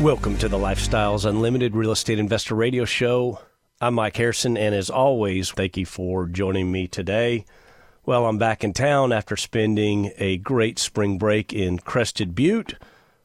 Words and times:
Welcome 0.00 0.38
to 0.38 0.48
the 0.48 0.56
Lifestyles 0.56 1.26
Unlimited 1.26 1.76
Real 1.76 1.92
Estate 1.92 2.18
Investor 2.18 2.54
Radio 2.54 2.86
Show. 2.86 3.38
I'm 3.82 3.92
Mike 3.96 4.16
Harrison, 4.16 4.56
and 4.56 4.74
as 4.74 4.88
always, 4.88 5.50
thank 5.50 5.76
you 5.76 5.84
for 5.84 6.26
joining 6.26 6.72
me 6.72 6.88
today. 6.88 7.44
Well, 8.06 8.24
I'm 8.24 8.38
back 8.38 8.64
in 8.64 8.72
town 8.72 9.12
after 9.12 9.36
spending 9.36 10.12
a 10.16 10.38
great 10.38 10.78
spring 10.78 11.18
break 11.18 11.52
in 11.52 11.80
Crested 11.80 12.34
Butte. 12.34 12.76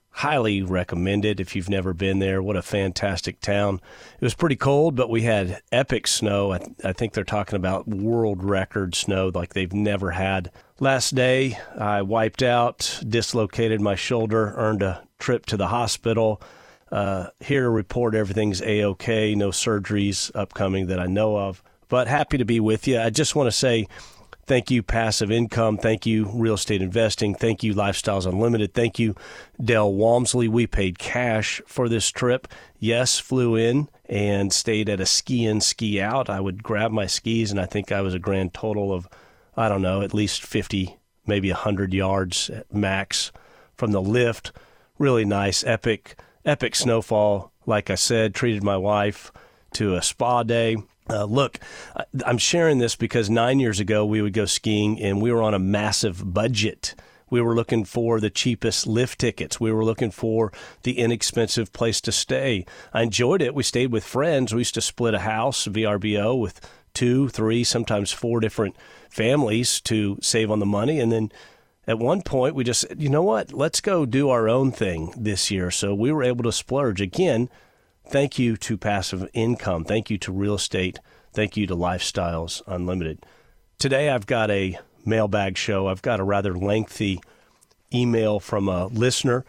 Highly 0.09 0.62
recommended 0.62 1.40
if 1.40 1.55
you've 1.55 1.70
never 1.70 1.94
been 1.94 2.20
there. 2.20 2.44
What 2.44 2.58
a 2.58 2.62
fantastic 2.62 3.40
town. 3.40 3.80
It 4.20 4.26
was 4.26 4.35
pretty 4.35 4.57
cold, 4.57 4.98
but 4.98 5.10
we 5.10 5.21
had 5.21 5.62
epic 5.71 6.07
snow. 6.07 6.52
I, 6.52 6.60
I 6.84 6.91
think 6.91 7.13
they're 7.13 7.23
talking 7.23 7.55
about 7.55 7.88
world 7.88 8.44
record 8.44 8.96
snow 8.96 9.32
like 9.34 9.54
they've 9.54 9.73
never 9.73 10.12
had. 10.12 10.52
Last 10.82 11.16
day, 11.16 11.57
I 11.80 12.02
wiped 12.02 12.44
out, 12.44 12.99
dislocated 13.07 13.80
my 13.80 13.96
shoulder, 13.96 14.54
earned 14.57 14.84
a 14.84 15.07
trip 15.20 15.46
to 15.46 15.55
the 15.55 15.68
hospital. 15.68 16.41
Uh, 16.95 17.27
here 17.41 17.70
report 17.70 18.16
everything's 18.16 18.62
a 18.62 18.85
okay, 18.85 19.35
no 19.35 19.49
surgeries 19.49 20.31
upcoming 20.34 20.88
that 20.88 20.98
I 20.98 21.08
know 21.08 21.38
of. 21.38 21.62
But 21.90 22.08
happy 22.08 22.38
to 22.38 22.45
be 22.45 22.62
with 22.62 22.88
you. 22.88 22.98
I 23.02 23.09
just 23.09 23.35
want 23.35 23.48
to 23.48 23.52
say 23.52 23.90
thank 24.46 24.71
you, 24.71 24.82
Passive 24.82 25.29
Income. 25.29 25.79
Thank 25.79 26.05
you, 26.05 26.29
Real 26.34 26.54
Estate 26.54 26.82
Investing. 26.82 27.35
Thank 27.35 27.63
you, 27.63 27.73
Lifestyles 27.73 28.26
Unlimited. 28.26 28.73
Thank 28.73 28.98
you, 28.98 29.13
Del 29.62 29.91
Walmsley. 29.91 30.48
We 30.48 30.68
paid 30.68 30.98
cash 30.98 31.62
for 31.68 31.90
this 31.90 32.10
trip. 32.12 32.48
Yes, 32.79 33.20
flew 33.20 33.57
in 33.57 33.90
and 34.07 34.54
stayed 34.54 34.88
at 34.88 35.01
a 35.01 35.05
ski 35.05 35.46
in, 35.46 35.60
ski 35.60 35.99
out. 35.99 36.29
I 36.29 36.40
would 36.40 36.63
grab 36.63 36.91
my 36.91 37.07
skis, 37.07 37.51
and 37.51 37.60
I 37.60 37.66
think 37.66 37.91
I 37.91 37.99
was 37.99 38.13
a 38.13 38.20
grand 38.20 38.54
total 38.54 38.93
of, 38.93 39.05
I 39.57 39.68
don't 39.68 39.82
know, 39.82 40.01
at 40.01 40.13
least 40.13 40.43
50, 40.43 40.96
maybe 41.27 41.51
100 41.51 41.93
yards 41.93 42.49
max 42.71 43.34
from 43.76 43.91
the 43.91 44.01
lift. 44.01 44.54
Really 44.98 45.26
nice, 45.26 45.62
epic 45.66 46.16
epic 46.46 46.76
snowfall. 46.76 47.51
Like 47.65 47.90
I 47.90 47.96
said, 47.96 48.35
treated 48.35 48.63
my 48.63 48.77
wife 48.77 49.32
to 49.74 49.96
a 49.96 50.01
spa 50.01 50.43
day. 50.43 50.77
Uh, 51.10 51.26
look, 51.26 51.60
I'm 52.26 52.38
sharing 52.38 52.79
this 52.79 52.96
because 52.96 53.29
nine 53.29 53.60
years 53.60 53.79
ago 53.79 54.05
we 54.05 54.21
would 54.21 54.34
go 54.34 54.46
skiing 54.46 54.99
and 55.01 55.21
we 55.21 55.32
were 55.32 55.41
on 55.41 55.54
a 55.54 55.60
massive 55.60 56.34
budget. 56.34 56.96
We 57.29 57.41
were 57.41 57.55
looking 57.55 57.85
for 57.85 58.20
the 58.20 58.29
cheapest 58.29 58.88
lift 58.88 59.20
tickets. 59.20 59.60
We 59.60 59.71
were 59.71 59.84
looking 59.84 60.12
for 60.12 60.51
the 60.84 60.99
inexpensive 60.99 61.73
place 61.73 61.99
to 62.01 62.12
stay. 62.12 62.66
I 62.93 63.01
enjoyed 63.01 63.41
it. 63.41 63.55
We 63.55 63.63
stayed 63.63 63.91
with 63.91 64.03
friends. 64.03 64.53
We 64.53 64.62
used 64.62 64.75
to 64.75 64.81
split 64.81 65.16
a 65.16 65.19
house, 65.19 65.68
VRBO, 65.68 66.40
with 66.40 66.62
two, 66.94 67.29
three, 67.29 67.63
sometimes 67.63 68.12
four 68.12 68.40
different 68.40 68.75
families 69.09 69.81
to 69.81 70.18
save 70.22 70.50
on 70.51 70.59
the 70.59 70.66
money. 70.66 71.00
And 71.00 71.12
then 71.12 71.31
at 71.88 72.00
one 72.00 72.22
point 72.22 72.56
we 72.56 72.64
just 72.64 72.86
you 72.97 73.09
know 73.09 73.24
what, 73.24 73.53
let's 73.53 73.81
go 73.81 74.06
do 74.06 74.30
our 74.30 74.50
own 74.50 74.72
thing 74.72 75.14
this 75.18 75.52
year. 75.52 75.72
So 75.72 75.94
we 75.94 76.12
were 76.12 76.24
able 76.24 76.44
to 76.44 76.52
splurge. 76.52 77.02
Again, 77.02 77.50
thank 78.08 78.40
you 78.40 78.58
to 78.58 78.78
passive 78.78 79.30
income. 79.34 79.86
Thank 79.86 80.09
you 80.09 80.18
to 80.19 80.31
real 80.31 80.56
estate. 80.56 81.00
Thank 81.34 81.58
you 81.58 81.68
to 81.68 81.75
Lifestyles 81.75 82.62
Unlimited. 82.68 83.25
Today 83.78 84.09
I've 84.09 84.25
got 84.25 84.50
a 84.50 84.80
mailbag 85.06 85.58
show. 85.58 85.88
I've 85.88 86.02
got 86.02 86.19
a 86.19 86.24
rather 86.24 86.56
lengthy 86.56 87.22
email 87.94 88.40
from 88.40 88.68
a 88.68 88.88
listener 88.88 89.45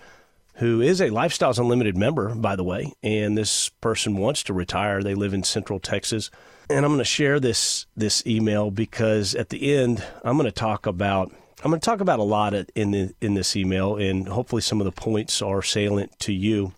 who 0.57 0.81
is 0.81 1.01
a 1.01 1.11
Lifestyles 1.11 1.59
Unlimited 1.59 1.97
member, 1.97 2.35
by 2.35 2.57
the 2.57 2.65
way, 2.65 2.93
and 3.03 3.37
this 3.37 3.69
person 3.69 4.17
wants 4.17 4.43
to 4.45 4.55
retire. 4.55 5.03
They 5.03 5.15
live 5.15 5.35
in 5.35 5.43
Central 5.43 5.79
Texas. 5.79 6.31
And 6.69 6.85
I'm 6.85 6.93
going 6.93 6.99
to 6.99 7.05
share 7.05 7.39
this 7.39 7.87
this 7.97 8.27
email 8.27 8.71
because 8.71 9.35
at 9.35 9.51
the 9.51 9.75
end 9.75 10.05
I'm 10.25 10.37
going 10.37 10.47
to 10.47 10.53
talk 10.53 10.87
about 10.87 11.33
I'm 11.65 11.71
going 11.71 11.81
to 11.81 11.85
talk 11.85 12.01
about 12.01 12.19
a 12.19 12.25
lot 12.25 12.53
in 12.53 12.91
the, 12.91 13.15
in 13.21 13.35
this 13.35 13.57
email, 13.57 13.97
and 13.97 14.29
hopefully 14.29 14.61
some 14.61 14.81
of 14.81 14.85
the 14.85 14.93
points 14.93 15.41
are 15.41 15.63
salient 15.63 16.19
to 16.21 16.33
you. 16.33 16.73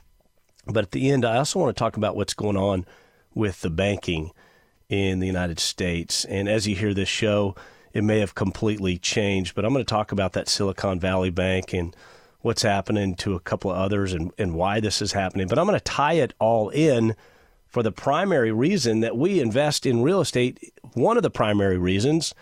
But 0.67 0.85
at 0.85 0.91
the 0.93 1.11
end, 1.11 1.25
I 1.25 1.39
also 1.39 1.59
want 1.59 1.77
to 1.77 1.79
talk 1.79 1.97
about 1.97 2.15
what's 2.15 2.35
going 2.35 2.57
on 2.57 2.87
with 3.35 3.61
the 3.61 3.71
banking 3.71 4.31
in 4.89 5.19
the 5.19 5.27
United 5.27 5.59
States. 5.59 6.25
And 6.27 6.49
as 6.49 6.69
you 6.69 6.77
hear 6.77 6.95
this 6.95 7.09
show, 7.09 7.57
it 7.93 8.05
may 8.05 8.21
have 8.21 8.37
completely 8.37 8.99
changed, 8.99 9.55
but 9.55 9.65
I'm 9.65 9.73
going 9.73 9.85
to 9.85 9.91
talk 9.91 10.13
about 10.13 10.33
that 10.35 10.49
Silicon 10.49 11.01
Valley 11.01 11.31
Bank 11.31 11.73
and 11.73 11.97
what's 12.41 12.63
happening 12.63 13.17
to 13.17 13.35
a 13.35 13.41
couple 13.41 13.73
of 13.73 13.79
others 13.79 14.13
and, 14.13 14.31
and 14.39 14.55
why 14.55 14.79
this 14.79 15.03
is 15.03 15.13
happening. 15.13 15.49
But 15.49 15.59
I'm 15.59 15.67
going 15.67 15.79
to 15.79 15.85
tie 15.85 16.15
it 16.15 16.35
all 16.39 16.69
in 16.69 17.17
for 17.67 17.83
the 17.83 17.93
primary 17.93 18.53
reason 18.53 19.01
that 19.01 19.17
we 19.17 19.41
invest 19.41 19.87
in 19.87 20.03
real 20.03 20.21
estate. 20.21 20.73
One 20.95 21.17
of 21.17 21.25
the 21.25 21.31
primary 21.31 21.79
reasons 21.79 22.33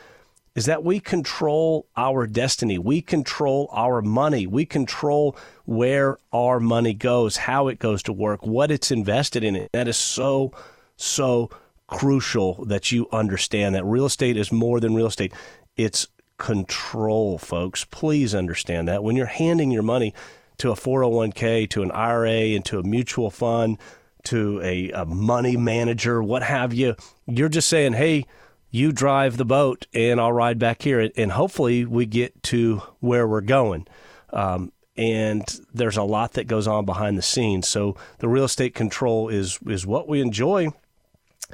is 0.56 0.64
that 0.64 0.82
we 0.82 0.98
control 0.98 1.86
our 1.96 2.26
destiny. 2.26 2.78
We 2.78 3.02
control 3.02 3.68
our 3.72 4.00
money. 4.00 4.46
We 4.46 4.64
control 4.64 5.36
where 5.66 6.16
our 6.32 6.58
money 6.58 6.94
goes, 6.94 7.36
how 7.36 7.68
it 7.68 7.78
goes 7.78 8.02
to 8.04 8.12
work, 8.12 8.44
what 8.44 8.70
it's 8.70 8.90
invested 8.90 9.44
in. 9.44 9.54
It. 9.54 9.70
That 9.72 9.86
is 9.86 9.98
so, 9.98 10.52
so 10.96 11.50
crucial 11.86 12.64
that 12.64 12.90
you 12.90 13.06
understand 13.12 13.74
that 13.74 13.84
real 13.84 14.06
estate 14.06 14.38
is 14.38 14.50
more 14.50 14.80
than 14.80 14.94
real 14.94 15.06
estate. 15.06 15.34
It's 15.76 16.08
control, 16.38 17.36
folks. 17.36 17.84
Please 17.84 18.34
understand 18.34 18.88
that. 18.88 19.04
When 19.04 19.14
you're 19.14 19.26
handing 19.26 19.70
your 19.70 19.82
money 19.82 20.14
to 20.56 20.70
a 20.70 20.74
401k, 20.74 21.68
to 21.68 21.82
an 21.82 21.90
IRA, 21.90 22.54
and 22.56 22.64
to 22.64 22.78
a 22.78 22.82
mutual 22.82 23.30
fund, 23.30 23.76
to 24.24 24.58
a, 24.62 24.90
a 24.92 25.04
money 25.04 25.58
manager, 25.58 26.22
what 26.22 26.42
have 26.42 26.72
you, 26.72 26.96
you're 27.26 27.50
just 27.50 27.68
saying, 27.68 27.92
hey, 27.92 28.24
you 28.70 28.92
drive 28.92 29.36
the 29.36 29.44
boat 29.44 29.86
and 29.94 30.20
I'll 30.20 30.32
ride 30.32 30.58
back 30.58 30.82
here. 30.82 31.10
And 31.16 31.32
hopefully 31.32 31.84
we 31.84 32.06
get 32.06 32.42
to 32.44 32.82
where 33.00 33.26
we're 33.26 33.40
going. 33.40 33.86
Um, 34.30 34.72
and 34.96 35.60
there's 35.72 35.96
a 35.96 36.02
lot 36.02 36.32
that 36.32 36.46
goes 36.46 36.66
on 36.66 36.84
behind 36.84 37.18
the 37.18 37.22
scenes. 37.22 37.68
So 37.68 37.96
the 38.18 38.28
real 38.28 38.44
estate 38.44 38.74
control 38.74 39.28
is 39.28 39.58
is 39.66 39.86
what 39.86 40.08
we 40.08 40.20
enjoy, 40.20 40.68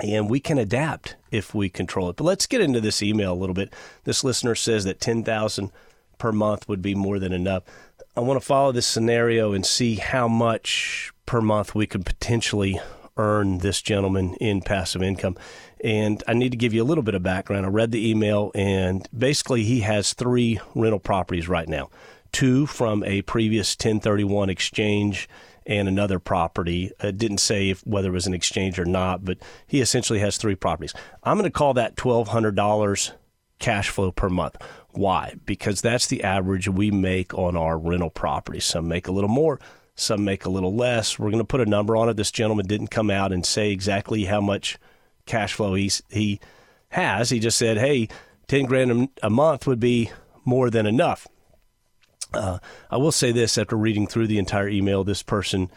and 0.01 0.31
we 0.31 0.41
can 0.41 0.59
adapt 0.59 1.17
if 1.31 1.55
we 1.55 1.69
control 1.69 2.09
it. 2.09 2.17
But 2.17 2.25
let's 2.25 2.47
get 2.47 2.61
into 2.61 2.81
this 2.81 3.03
email 3.03 3.33
a 3.33 3.35
little 3.35 3.55
bit. 3.55 3.75
This 4.05 4.23
listener 4.23 4.55
says 4.55 4.85
that 4.85 5.01
ten 5.01 5.25
thousand 5.25 5.73
per 6.19 6.31
month 6.31 6.69
would 6.69 6.83
be 6.83 6.95
more 6.95 7.19
than 7.19 7.33
enough. 7.33 7.65
I 8.17 8.21
want 8.21 8.41
to 8.41 8.47
follow 8.47 8.73
this 8.73 8.87
scenario 8.87 9.53
and 9.53 9.67
see 9.67 9.97
how 9.97 10.29
much 10.29 11.13
per 11.27 11.41
month 11.41 11.75
we 11.75 11.87
could 11.87 12.07
potentially 12.07 12.81
earn 13.17 13.59
this 13.59 13.83
gentleman 13.83 14.35
in 14.35 14.63
passive 14.63 15.03
income. 15.03 15.37
And 15.83 16.23
I 16.29 16.35
need 16.35 16.53
to 16.53 16.57
give 16.57 16.73
you 16.73 16.83
a 16.83 16.85
little 16.85 17.03
bit 17.03 17.15
of 17.15 17.23
background. 17.23 17.67
I 17.67 17.69
read 17.69 17.91
the 17.91 18.09
email, 18.09 18.53
and 18.55 19.09
basically, 19.17 19.65
he 19.65 19.81
has 19.81 20.13
three 20.13 20.61
rental 20.75 21.01
properties 21.01 21.49
right 21.49 21.69
now 21.69 21.91
two 22.33 22.67
from 22.67 23.05
a 23.05 23.23
previous 23.23 23.75
1031 23.75 24.49
exchange 24.49 25.29
and 25.67 25.87
another 25.87 26.19
property. 26.19 26.91
It 27.01 27.19
didn't 27.19 27.39
say 27.39 27.71
if, 27.71 27.87
whether 27.87 28.09
it 28.09 28.13
was 28.13 28.27
an 28.27 28.35
exchange 28.35 28.79
or 28.79 28.85
not, 28.85 29.25
but 29.25 29.39
he 29.67 29.81
essentially 29.81 30.19
has 30.21 30.37
three 30.37 30.55
properties. 30.55 30.95
I'm 31.23 31.37
going 31.37 31.45
to 31.45 31.57
call 31.57 31.75
that 31.75 31.97
$1,200 31.97 33.13
cash 33.59 33.91
flow 33.91 34.11
per 34.11 34.29
month. 34.29 34.57
Why? 34.91 35.35
Because 35.47 35.81
that's 35.81 36.07
the 36.07 36.25
average 36.25 36.69
we 36.69 36.91
make 36.91 37.33
on 37.35 37.57
our 37.57 37.79
rental 37.79 38.11
properties. 38.11 38.65
Some 38.65 38.89
make 38.89 39.07
a 39.07 39.13
little 39.13 39.31
more, 39.31 39.61
some 39.95 40.25
make 40.25 40.45
a 40.45 40.51
little 40.51 40.75
less. 40.75 41.19
We're 41.19 41.31
going 41.31 41.39
to 41.39 41.45
put 41.45 41.61
a 41.61 41.67
number 41.67 41.97
on 41.97 42.09
it. 42.09 42.17
This 42.17 42.33
gentleman 42.33 42.67
didn't 42.67 42.89
come 42.89 43.11
out 43.11 43.33
and 43.33 43.47
say 43.47 43.71
exactly 43.71 44.25
how 44.25 44.41
much 44.41 44.79
cash 45.33 45.55
flow 45.55 45.73
he's, 45.73 46.03
he 46.11 46.39
has. 46.91 47.31
He 47.31 47.41
just 47.41 47.57
said, 47.57 47.79
hey, 47.79 48.09
10 48.49 48.67
grand 48.67 49.09
a 49.23 49.31
month 49.31 49.67
would 49.67 49.81
be 49.81 50.11
more 50.45 50.69
than 50.69 50.85
enough. 50.85 51.27
Uh, 52.35 52.59
I 52.91 52.99
will 52.99 53.13
say 53.13 53.33
this 53.33 53.57
after 53.57 53.77
reading 53.77 54.07
through 54.07 54.27
the 54.27 54.39
entire 54.39 54.69
email, 54.69 55.05
this 55.05 55.23
person 55.23 55.71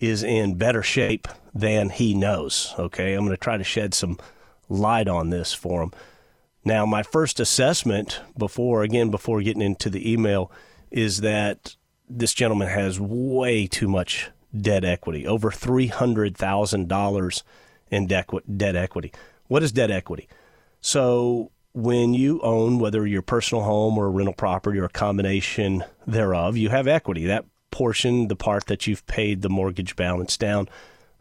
is 0.00 0.24
in 0.24 0.56
better 0.56 0.82
shape 0.82 1.28
than 1.54 1.90
he 1.90 2.12
knows. 2.12 2.74
Okay, 2.76 3.14
I'm 3.14 3.20
going 3.20 3.30
to 3.30 3.36
try 3.36 3.56
to 3.56 3.64
shed 3.64 3.94
some 3.94 4.18
light 4.68 5.06
on 5.06 5.30
this 5.30 5.54
for 5.54 5.80
him. 5.82 5.92
Now, 6.64 6.84
my 6.84 7.04
first 7.04 7.38
assessment 7.38 8.20
before, 8.36 8.82
again, 8.82 9.12
before 9.12 9.40
getting 9.42 9.62
into 9.62 9.90
the 9.90 10.12
email, 10.12 10.50
is 10.90 11.20
that 11.20 11.76
this 12.10 12.34
gentleman 12.34 12.68
has 12.68 12.98
way 12.98 13.68
too 13.68 13.86
much 13.86 14.30
dead 14.60 14.84
equity, 14.84 15.24
over 15.24 15.50
$300,000 15.50 17.42
in 17.90 18.06
dead 18.06 18.76
equity. 18.76 19.12
What 19.46 19.62
is 19.62 19.72
dead 19.72 19.90
equity? 19.90 20.28
So 20.80 21.50
when 21.72 22.14
you 22.14 22.40
own, 22.40 22.78
whether 22.78 23.06
your 23.06 23.22
personal 23.22 23.64
home 23.64 23.98
or 23.98 24.06
a 24.06 24.10
rental 24.10 24.34
property 24.34 24.78
or 24.78 24.84
a 24.84 24.90
combination 24.90 25.84
thereof, 26.06 26.56
you 26.56 26.70
have 26.70 26.86
equity. 26.86 27.26
That 27.26 27.44
portion, 27.70 28.28
the 28.28 28.36
part 28.36 28.66
that 28.66 28.86
you've 28.86 29.06
paid 29.06 29.42
the 29.42 29.50
mortgage 29.50 29.96
balance 29.96 30.36
down, 30.36 30.68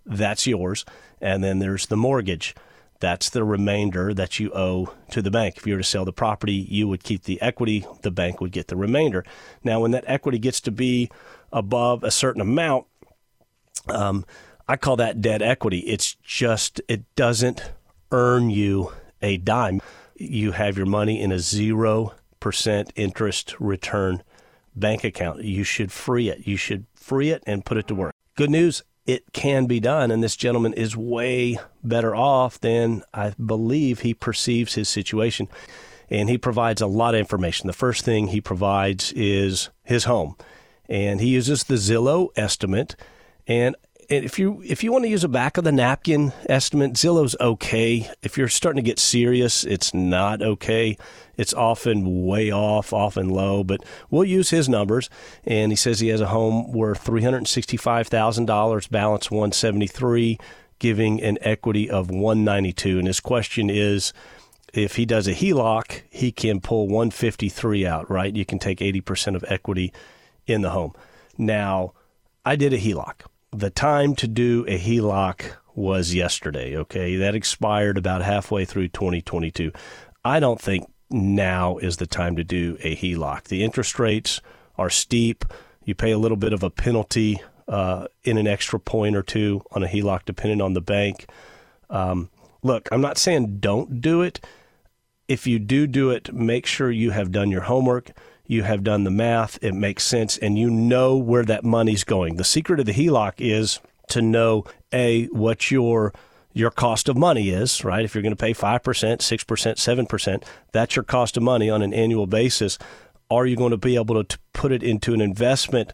That's 0.06 0.48
yours. 0.48 0.86
And 1.22 1.44
then 1.44 1.60
there's 1.60 1.88
the 1.88 1.98
mortgage. 1.98 2.56
That's 3.00 3.30
the 3.30 3.44
remainder 3.44 4.14
that 4.14 4.40
you 4.40 4.52
owe 4.54 4.94
to 5.12 5.22
the 5.22 5.30
bank. 5.30 5.58
If 5.58 5.68
you 5.68 5.74
were 5.74 5.82
to 5.82 5.88
sell 5.88 6.06
the 6.06 6.14
property, 6.14 6.54
you 6.54 6.88
would 6.88 7.04
keep 7.04 7.24
the 7.24 7.40
equity, 7.42 7.86
the 8.02 8.12
bank 8.12 8.42
would 8.42 8.52
get 8.52 8.68
the 8.68 8.76
remainder. 8.76 9.24
Now, 9.64 9.82
when 9.82 9.92
that 9.92 10.06
equity 10.08 10.40
gets 10.40 10.62
to 10.62 10.72
be 10.72 11.12
above 11.52 12.04
a 12.04 12.10
certain 12.10 12.42
amount, 12.42 12.88
um, 13.90 14.26
I 14.68 14.76
call 14.76 14.98
that 14.98 15.22
dead 15.22 15.42
equity. 15.42 15.80
It's 15.80 16.16
just, 16.24 16.82
it 16.88 17.04
doesn't 17.16 17.72
earn 18.12 18.50
you 18.50 18.92
a 19.22 19.38
dime. 19.38 19.82
You 20.16 20.52
have 20.52 20.78
your 20.78 20.86
money 20.86 21.22
in 21.22 21.32
a 21.32 21.36
0% 21.36 22.90
interest 22.96 23.56
return 23.60 24.24
bank 24.76 25.04
account. 25.04 25.44
You 25.44 25.64
should 25.64 25.92
free 25.92 26.30
it. 26.30 26.48
You 26.48 26.58
should 26.58 26.86
free 26.94 27.30
it 27.30 27.44
and 27.48 27.66
put 27.66 27.78
it 27.78 27.88
to 27.88 27.96
work. 27.96 28.14
Good 28.36 28.50
news 28.50 28.84
it 29.08 29.32
can 29.32 29.66
be 29.66 29.80
done. 29.80 30.12
And 30.12 30.22
this 30.22 30.36
gentleman 30.36 30.74
is 30.74 30.96
way 30.96 31.58
better 31.84 32.14
off 32.16 32.60
than 32.60 33.04
I 33.14 33.34
believe 33.44 34.02
he 34.02 34.14
perceives 34.14 34.76
his 34.76 34.90
situation. 34.90 35.48
And 36.10 36.30
he 36.30 36.38
provides 36.38 36.82
a 36.82 36.88
lot 36.88 37.16
of 37.16 37.20
information. 37.20 37.68
The 37.68 37.74
first 37.74 38.04
thing 38.04 38.28
he 38.28 38.42
provides 38.42 39.14
is 39.14 39.70
his 39.84 40.04
home. 40.04 40.36
And 40.90 41.22
he 41.22 41.30
uses 41.30 41.64
the 41.64 41.76
Zillow 41.76 42.30
estimate. 42.36 42.96
And 43.48 43.76
if 44.10 44.40
you 44.40 44.62
if 44.64 44.84
you 44.84 44.92
want 44.92 45.04
to 45.04 45.10
use 45.10 45.24
a 45.24 45.30
back 45.30 45.58
of 45.58 45.64
the 45.64 45.72
napkin 45.72 46.32
estimate, 46.48 46.94
Zillow's 46.94 47.36
okay. 47.42 48.10
If 48.22 48.38
you're 48.38 48.48
starting 48.48 48.82
to 48.82 48.88
get 48.90 49.00
serious, 49.00 49.64
it's 49.64 49.94
not 49.94 50.42
okay. 50.42 50.98
It's 51.36 51.54
often 51.54 52.26
way 52.26 52.52
off, 52.52 52.94
often 52.94 53.30
low, 53.30 53.64
but 53.64 53.84
we'll 54.10 54.24
use 54.24 54.50
his 54.50 54.70
numbers. 54.70 55.10
And 55.46 55.72
he 55.72 55.76
says 55.76 56.00
he 56.00 56.08
has 56.08 56.22
a 56.22 56.28
home 56.28 56.72
worth 56.72 57.02
three 57.02 57.24
hundred 57.24 57.48
sixty-five 57.48 58.08
thousand 58.08 58.46
dollars, 58.46 58.88
balance 58.88 59.30
one 59.30 59.52
seventy-three, 59.52 60.40
giving 60.80 61.22
an 61.22 61.38
equity 61.42 61.90
of 61.90 62.10
one 62.10 62.44
ninety-two. 62.44 62.98
And 63.00 63.08
his 63.08 63.20
question 63.20 63.70
is. 63.70 64.14
If 64.74 64.98
he 64.98 65.06
does 65.06 65.28
a 65.28 65.34
HELOC, 65.34 66.04
he 66.10 66.32
can 66.32 66.60
pull 66.60 66.88
153 66.88 67.88
out, 67.88 68.12
right? 68.12 68.36
You 68.36 68.46
can 68.46 68.60
take 68.60 68.80
80% 68.80 69.36
of 69.36 69.46
equity 69.48 69.94
in 70.46 70.62
the 70.62 70.72
home. 70.72 70.94
Now, 71.38 71.94
I 72.46 72.58
did 72.58 72.74
a 72.74 72.78
HELOC 72.78 73.22
the 73.58 73.70
time 73.72 74.16
to 74.16 74.28
do 74.28 74.66
a 74.68 74.78
HELOC 74.78 75.56
was 75.74 76.14
yesterday. 76.14 76.78
Okay, 76.78 77.16
that 77.16 77.36
expired 77.36 77.98
about 77.98 78.22
halfway 78.22 78.66
through 78.66 78.90
2022. 78.90 79.72
I 80.24 80.40
don't 80.40 80.62
think 80.62 80.92
now 81.10 81.78
is 81.78 81.98
the 81.98 82.06
time 82.06 82.36
to 82.36 82.44
do 82.44 82.78
a 82.82 82.96
HELOC. 82.96 83.46
The 83.46 83.64
interest 83.64 83.98
rates 83.98 84.42
are 84.78 84.90
steep. 84.90 85.44
You 85.86 85.96
pay 85.96 86.12
a 86.12 86.18
little 86.20 86.38
bit 86.38 86.54
of 86.54 86.62
a 86.62 86.70
penalty 86.70 87.42
uh, 87.68 88.08
in 88.24 88.38
an 88.38 88.48
extra 88.48 88.80
point 88.80 89.16
or 89.16 89.24
two 89.24 89.64
on 89.72 89.84
a 89.84 89.88
HELOC, 89.88 90.22
depending 90.26 90.62
on 90.62 90.74
the 90.74 90.82
bank. 90.82 91.28
Um, 91.90 92.30
look, 92.62 92.88
I'm 92.92 93.02
not 93.02 93.18
saying 93.18 93.58
don't 93.60 94.02
do 94.02 94.22
it. 94.22 94.40
If 95.28 95.48
you 95.48 95.58
do 95.58 95.88
do 95.88 96.12
it, 96.12 96.32
make 96.32 96.66
sure 96.66 96.92
you 96.92 97.12
have 97.12 97.32
done 97.32 97.50
your 97.50 97.62
homework 97.62 98.12
you 98.48 98.64
have 98.64 98.84
done 98.84 99.04
the 99.04 99.12
math, 99.12 99.62
it 99.62 99.74
makes 99.74 100.04
sense, 100.04 100.38
and 100.38 100.58
you 100.58 100.70
know 100.70 101.18
where 101.18 101.44
that 101.46 101.64
money's 101.64 102.04
going. 102.04 102.38
The 102.38 102.44
secret 102.44 102.80
of 102.80 102.86
the 102.86 102.94
HELOC 102.94 103.34
is 103.38 103.80
to 104.10 104.22
know 104.22 104.64
a 104.94 105.26
what 105.28 105.70
your 105.70 106.14
your 106.54 106.72
cost 106.72 107.08
of 107.08 107.16
money 107.16 107.50
is, 107.50 107.84
right? 107.84 108.04
If 108.04 108.16
you're 108.16 108.24
going 108.24 108.36
to 108.36 108.36
pay 108.36 108.54
5%, 108.54 108.82
6%, 108.82 110.08
7%, 110.08 110.44
that's 110.72 110.96
your 110.96 111.04
cost 111.04 111.38
of 111.38 111.44
money 111.44 111.70
on 111.70 111.84
an 111.84 111.94
annual 111.94 112.26
basis. 112.26 112.80
Are 113.30 113.46
you 113.46 113.56
going 113.56 113.72
to 113.72 113.78
be 113.78 113.96
able 113.96 114.24
to 114.24 114.40
put 114.54 114.72
it 114.72 114.82
into 114.82 115.14
an 115.14 115.22
investment 115.22 115.94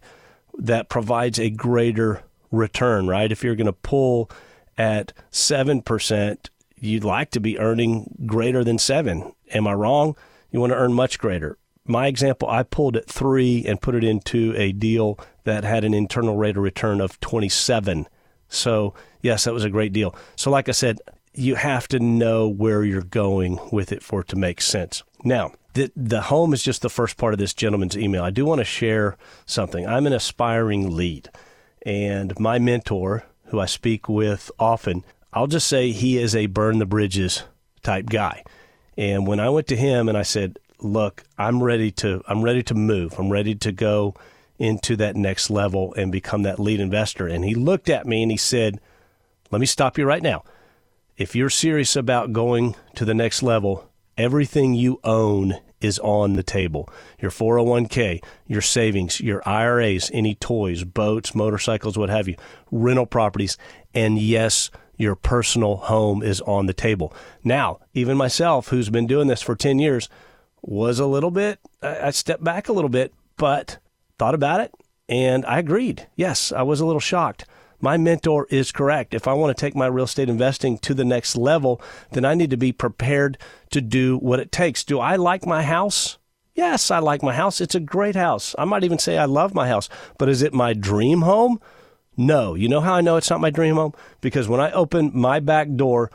that 0.57 0.87
provides 0.87 1.37
a 1.37 1.49
greater 1.49 2.23
return, 2.49 3.07
right? 3.07 3.29
If 3.29 3.43
you're 3.43 3.55
going 3.55 3.65
to 3.65 3.73
pull 3.73 4.31
at 4.77 5.11
7%, 5.33 6.49
you'd 6.79 7.03
like 7.03 7.31
to 7.31 7.41
be 7.41 7.59
earning 7.59 8.15
greater 8.25 8.63
than 8.63 8.77
7. 8.79 9.33
Am 9.53 9.67
I 9.67 9.73
wrong? 9.73 10.15
You 10.49 10.61
want 10.61 10.71
to 10.71 10.77
earn 10.77 10.93
much 10.93 11.19
greater 11.19 11.57
my 11.85 12.07
example, 12.07 12.49
I 12.49 12.63
pulled 12.63 12.95
at 12.95 13.07
three 13.07 13.65
and 13.65 13.81
put 13.81 13.95
it 13.95 14.03
into 14.03 14.53
a 14.55 14.71
deal 14.71 15.19
that 15.43 15.63
had 15.63 15.83
an 15.83 15.93
internal 15.93 16.37
rate 16.37 16.57
of 16.57 16.63
return 16.63 17.01
of 17.01 17.19
27. 17.19 18.07
So, 18.47 18.93
yes, 19.21 19.43
that 19.43 19.53
was 19.53 19.65
a 19.65 19.69
great 19.69 19.93
deal. 19.93 20.15
So, 20.35 20.49
like 20.49 20.69
I 20.69 20.73
said, 20.73 20.99
you 21.33 21.55
have 21.55 21.87
to 21.89 21.99
know 21.99 22.47
where 22.47 22.83
you're 22.83 23.01
going 23.01 23.59
with 23.71 23.91
it 23.91 24.03
for 24.03 24.21
it 24.21 24.27
to 24.29 24.35
make 24.35 24.61
sense. 24.61 25.03
Now, 25.23 25.53
the, 25.73 25.91
the 25.95 26.21
home 26.21 26.53
is 26.53 26.63
just 26.63 26.83
the 26.83 26.89
first 26.89 27.17
part 27.17 27.33
of 27.33 27.39
this 27.39 27.53
gentleman's 27.53 27.97
email. 27.97 28.23
I 28.23 28.29
do 28.29 28.45
want 28.45 28.59
to 28.59 28.65
share 28.65 29.17
something. 29.45 29.87
I'm 29.87 30.05
an 30.05 30.13
aspiring 30.13 30.95
lead, 30.95 31.29
and 31.85 32.39
my 32.39 32.59
mentor, 32.59 33.25
who 33.45 33.59
I 33.59 33.65
speak 33.65 34.07
with 34.07 34.51
often, 34.59 35.03
I'll 35.33 35.47
just 35.47 35.67
say 35.67 35.91
he 35.91 36.17
is 36.17 36.35
a 36.35 36.45
burn 36.45 36.77
the 36.77 36.85
bridges 36.85 37.43
type 37.81 38.05
guy. 38.05 38.43
And 38.95 39.25
when 39.25 39.39
I 39.39 39.49
went 39.49 39.67
to 39.67 39.75
him 39.75 40.07
and 40.07 40.17
I 40.17 40.21
said, 40.21 40.59
look, 40.83 41.23
I'm 41.37 41.63
ready 41.63 41.91
to 41.91 42.23
I'm 42.27 42.41
ready 42.41 42.63
to 42.63 42.73
move. 42.73 43.15
I'm 43.17 43.31
ready 43.31 43.55
to 43.55 43.71
go 43.71 44.15
into 44.59 44.95
that 44.97 45.15
next 45.15 45.49
level 45.49 45.93
and 45.95 46.11
become 46.11 46.43
that 46.43 46.59
lead 46.59 46.79
investor. 46.79 47.27
And 47.27 47.43
he 47.43 47.55
looked 47.55 47.89
at 47.89 48.05
me 48.05 48.21
and 48.21 48.31
he 48.31 48.37
said, 48.37 48.79
"Let 49.51 49.59
me 49.59 49.65
stop 49.65 49.97
you 49.97 50.05
right 50.05 50.21
now. 50.21 50.43
If 51.17 51.35
you're 51.35 51.49
serious 51.49 51.95
about 51.95 52.33
going 52.33 52.75
to 52.95 53.05
the 53.05 53.13
next 53.13 53.43
level, 53.43 53.89
everything 54.17 54.73
you 54.73 54.99
own 55.03 55.59
is 55.79 55.99
on 55.99 56.33
the 56.33 56.43
table. 56.43 56.89
Your 57.19 57.29
401k, 57.31 58.23
your 58.47 58.61
savings, 58.61 59.19
your 59.19 59.47
IRAs, 59.47 60.09
any 60.13 60.35
toys, 60.35 60.83
boats, 60.83 61.35
motorcycles, 61.35 61.97
what 61.97 62.09
have 62.09 62.27
you, 62.27 62.35
rental 62.71 63.05
properties, 63.05 63.57
and 63.93 64.17
yes, 64.17 64.71
your 64.95 65.15
personal 65.15 65.75
home 65.75 66.23
is 66.23 66.41
on 66.41 66.65
the 66.65 66.73
table. 66.73 67.13
Now, 67.43 67.79
even 67.93 68.17
myself, 68.17 68.69
who's 68.69 68.89
been 68.89 69.07
doing 69.07 69.27
this 69.27 69.41
for 69.41 69.55
10 69.55 69.79
years, 69.79 70.07
was 70.63 70.99
a 70.99 71.05
little 71.05 71.31
bit, 71.31 71.59
I 71.81 72.11
stepped 72.11 72.43
back 72.43 72.69
a 72.69 72.73
little 72.73 72.89
bit, 72.89 73.13
but 73.37 73.77
thought 74.17 74.33
about 74.33 74.61
it 74.61 74.73
and 75.09 75.45
I 75.45 75.59
agreed. 75.59 76.07
Yes, 76.15 76.51
I 76.51 76.63
was 76.63 76.79
a 76.79 76.85
little 76.85 76.99
shocked. 76.99 77.45
My 77.81 77.97
mentor 77.97 78.47
is 78.49 78.71
correct. 78.71 79.13
If 79.13 79.27
I 79.27 79.33
want 79.33 79.55
to 79.55 79.59
take 79.59 79.75
my 79.75 79.87
real 79.87 80.05
estate 80.05 80.29
investing 80.29 80.77
to 80.79 80.93
the 80.93 81.03
next 81.03 81.35
level, 81.35 81.81
then 82.11 82.23
I 82.23 82.33
need 82.33 82.49
to 82.51 82.57
be 82.57 82.71
prepared 82.71 83.37
to 83.71 83.81
do 83.81 84.17
what 84.17 84.39
it 84.39 84.53
takes. 84.53 84.85
Do 84.85 84.99
I 84.99 85.17
like 85.17 85.45
my 85.45 85.63
house? 85.63 86.17
Yes, 86.55 86.89
I 86.91 86.99
like 86.99 87.21
my 87.21 87.33
house. 87.33 87.59
It's 87.59 87.75
a 87.75 87.81
great 87.81 88.15
house. 88.15 88.55
I 88.57 88.63
might 88.63 88.85
even 88.85 88.99
say 88.99 89.17
I 89.17 89.25
love 89.25 89.53
my 89.53 89.67
house, 89.67 89.89
but 90.17 90.29
is 90.29 90.41
it 90.41 90.53
my 90.53 90.73
dream 90.73 91.21
home? 91.23 91.59
No. 92.15 92.55
You 92.55 92.69
know 92.69 92.79
how 92.79 92.93
I 92.93 93.01
know 93.01 93.17
it's 93.17 93.29
not 93.29 93.41
my 93.41 93.49
dream 93.49 93.75
home? 93.75 93.93
Because 94.21 94.47
when 94.47 94.61
I 94.61 94.71
open 94.71 95.11
my 95.13 95.41
back 95.41 95.67
door, 95.75 96.09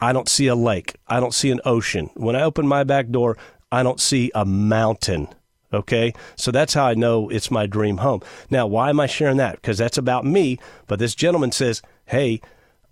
I 0.00 0.12
don't 0.12 0.28
see 0.28 0.48
a 0.48 0.54
lake. 0.54 0.96
I 1.06 1.20
don't 1.20 1.32
see 1.32 1.50
an 1.50 1.60
ocean. 1.64 2.10
When 2.14 2.36
I 2.36 2.42
open 2.42 2.66
my 2.66 2.84
back 2.84 3.08
door, 3.08 3.38
I 3.72 3.82
don't 3.82 4.00
see 4.00 4.30
a 4.34 4.44
mountain. 4.44 5.28
Okay. 5.72 6.12
So 6.36 6.50
that's 6.50 6.74
how 6.74 6.86
I 6.86 6.94
know 6.94 7.28
it's 7.28 7.50
my 7.50 7.66
dream 7.66 7.98
home. 7.98 8.22
Now, 8.48 8.66
why 8.66 8.90
am 8.90 9.00
I 9.00 9.06
sharing 9.06 9.38
that? 9.38 9.56
Because 9.56 9.78
that's 9.78 9.98
about 9.98 10.24
me. 10.24 10.58
But 10.86 11.00
this 11.00 11.14
gentleman 11.14 11.50
says, 11.50 11.82
hey, 12.06 12.40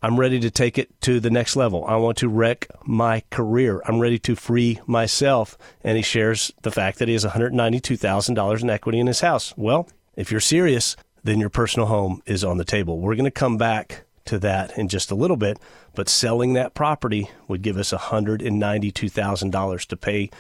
I'm 0.03 0.19
ready 0.19 0.41
to 0.41 0.51
take 0.51 0.79
it 0.79 1.01
to 1.03 1.21
the 1.21 1.31
next 1.31 1.55
level. 1.55 1.85
I 1.87 1.95
want 1.95 2.19
to 2.19 2.29
wreck 2.29 2.67
my 2.85 3.23
career. 3.31 3.81
I'm 3.85 4.01
ready 4.01 4.19
to 4.21 4.35
free 4.35 4.81
myself. 4.85 5.57
And 5.85 5.97
he 5.97 6.03
shares 6.03 6.53
the 6.63 6.73
fact 6.73 6.99
that 6.99 7.07
he 7.07 7.15
has 7.15 7.25
$192,000 7.25 8.63
in 8.63 8.71
equity 8.71 8.99
in 8.99 9.07
his 9.07 9.21
house. 9.21 9.55
Well, 9.57 9.89
if 10.17 10.33
you're 10.33 10.41
serious, 10.41 10.97
then 11.23 11.39
your 11.39 11.51
personal 11.51 11.87
home 11.87 12.21
is 12.27 12.43
on 12.43 12.57
the 12.57 12.65
table. 12.65 12.99
We're 12.99 13.15
going 13.15 13.27
to 13.27 13.31
come 13.31 13.57
back 13.57 14.03
to 14.25 14.39
that 14.41 14.77
in 14.77 14.89
just 14.89 15.11
a 15.11 15.17
little 15.17 15.37
bit, 15.37 15.59
but 15.95 16.09
selling 16.09 16.53
that 16.55 16.75
property 16.75 17.31
would 17.49 17.63
give 17.63 17.77
us 17.77 17.93
$192,000 17.93 19.87
to 19.87 19.97
pay 19.97 20.31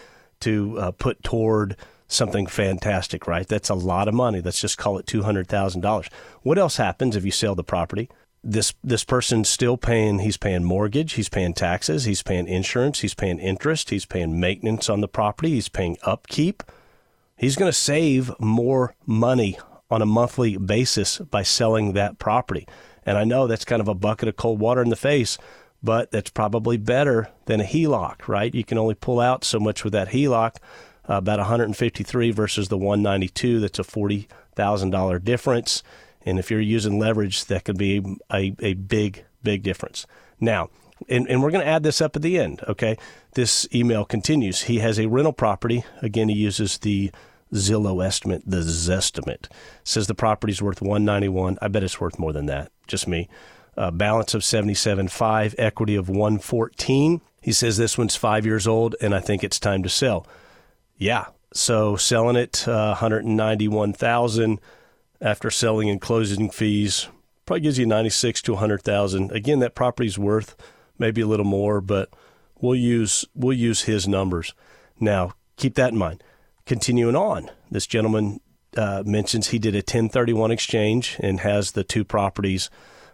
to 0.42 0.78
uh, 0.78 0.90
put 0.92 1.22
toward 1.22 1.76
something 2.06 2.46
fantastic, 2.46 3.26
right? 3.26 3.48
That's 3.48 3.70
a 3.70 3.74
lot 3.74 4.08
of 4.08 4.14
money. 4.14 4.40
Let's 4.40 4.60
just 4.60 4.78
call 4.78 4.98
it 4.98 5.06
$200,000. 5.06 6.08
What 6.42 6.58
else 6.58 6.76
happens 6.76 7.16
if 7.16 7.24
you 7.24 7.30
sell 7.30 7.54
the 7.54 7.64
property? 7.64 8.10
This 8.44 8.74
this 8.82 9.04
person's 9.04 9.48
still 9.48 9.76
paying 9.76 10.18
he's 10.18 10.36
paying 10.36 10.64
mortgage, 10.64 11.12
he's 11.12 11.28
paying 11.28 11.54
taxes, 11.54 12.06
he's 12.06 12.24
paying 12.24 12.48
insurance, 12.48 12.98
he's 12.98 13.14
paying 13.14 13.38
interest, 13.38 13.90
he's 13.90 14.04
paying 14.04 14.40
maintenance 14.40 14.90
on 14.90 15.00
the 15.00 15.06
property, 15.06 15.50
he's 15.50 15.68
paying 15.68 15.96
upkeep. 16.02 16.64
He's 17.36 17.54
going 17.56 17.68
to 17.68 17.76
save 17.76 18.32
more 18.40 18.94
money 19.06 19.58
on 19.90 20.02
a 20.02 20.06
monthly 20.06 20.56
basis 20.56 21.18
by 21.18 21.42
selling 21.42 21.92
that 21.92 22.18
property. 22.18 22.66
And 23.04 23.18
I 23.18 23.24
know 23.24 23.46
that's 23.46 23.64
kind 23.64 23.80
of 23.80 23.88
a 23.88 23.94
bucket 23.94 24.28
of 24.28 24.36
cold 24.36 24.58
water 24.58 24.82
in 24.82 24.90
the 24.90 24.96
face, 24.96 25.38
but 25.82 26.10
that's 26.10 26.30
probably 26.30 26.76
better 26.76 27.28
than 27.46 27.60
a 27.60 27.64
HELOC, 27.64 28.28
right? 28.28 28.54
You 28.54 28.64
can 28.64 28.78
only 28.78 28.94
pull 28.94 29.20
out 29.20 29.44
so 29.44 29.58
much 29.58 29.84
with 29.84 29.92
that 29.92 30.08
HELOC, 30.08 30.56
uh, 31.08 31.14
about 31.14 31.38
153 31.38 32.30
versus 32.30 32.68
the 32.68 32.78
192. 32.78 33.60
That's 33.60 33.78
a 33.78 33.84
forty 33.84 34.28
thousand 34.54 34.90
dollar 34.90 35.18
difference, 35.18 35.82
and 36.24 36.38
if 36.38 36.50
you're 36.50 36.60
using 36.60 36.98
leverage, 36.98 37.46
that 37.46 37.64
could 37.64 37.78
be 37.78 38.02
a, 38.32 38.54
a 38.60 38.74
big 38.74 39.24
big 39.42 39.62
difference. 39.62 40.06
Now, 40.40 40.70
and, 41.08 41.28
and 41.28 41.42
we're 41.42 41.50
going 41.50 41.64
to 41.64 41.70
add 41.70 41.82
this 41.82 42.00
up 42.00 42.14
at 42.14 42.22
the 42.22 42.38
end. 42.38 42.62
Okay, 42.68 42.96
this 43.34 43.66
email 43.74 44.04
continues. 44.04 44.62
He 44.62 44.78
has 44.78 45.00
a 45.00 45.06
rental 45.06 45.32
property. 45.32 45.84
Again, 46.00 46.28
he 46.28 46.36
uses 46.36 46.78
the 46.78 47.10
Zillow 47.52 48.04
estimate, 48.04 48.42
the 48.46 48.58
Zestimate. 48.58 49.48
Says 49.84 50.06
the 50.06 50.14
property's 50.14 50.62
worth 50.62 50.80
191. 50.80 51.58
I 51.60 51.68
bet 51.68 51.82
it's 51.82 52.00
worth 52.00 52.18
more 52.18 52.32
than 52.32 52.46
that. 52.46 52.70
Just 52.86 53.08
me 53.08 53.28
uh, 53.76 53.90
balance 53.90 54.34
of 54.34 54.42
77.5, 54.42 55.54
equity 55.58 55.94
of 55.96 56.08
114. 56.08 57.20
He 57.40 57.52
says 57.52 57.76
this 57.76 57.98
one's 57.98 58.16
five 58.16 58.46
years 58.46 58.66
old, 58.66 58.94
and 59.00 59.14
I 59.14 59.20
think 59.20 59.42
it's 59.42 59.58
time 59.58 59.82
to 59.82 59.88
sell. 59.88 60.26
Yeah, 60.96 61.26
so 61.52 61.96
selling 61.96 62.36
it 62.36 62.66
uh, 62.68 62.96
191,000 63.00 64.60
after 65.20 65.50
selling 65.50 65.88
and 65.88 66.00
closing 66.00 66.50
fees 66.50 67.08
probably 67.46 67.60
gives 67.60 67.78
you 67.78 67.86
96 67.86 68.42
to 68.42 68.52
100,000. 68.52 69.32
Again, 69.32 69.58
that 69.60 69.74
property's 69.74 70.18
worth 70.18 70.56
maybe 70.98 71.20
a 71.20 71.26
little 71.26 71.46
more, 71.46 71.80
but 71.80 72.10
we'll 72.60 72.76
use 72.76 73.24
we'll 73.34 73.56
use 73.56 73.82
his 73.82 74.06
numbers. 74.06 74.54
Now, 75.00 75.32
keep 75.56 75.74
that 75.74 75.92
in 75.92 75.98
mind. 75.98 76.22
Continuing 76.64 77.16
on, 77.16 77.50
this 77.70 77.86
gentleman 77.86 78.40
uh, 78.76 79.02
mentions 79.04 79.48
he 79.48 79.58
did 79.58 79.74
a 79.74 79.78
1031 79.78 80.50
exchange 80.50 81.16
and 81.20 81.40
has 81.40 81.72
the 81.72 81.84
two 81.84 82.04
properties 82.04 82.70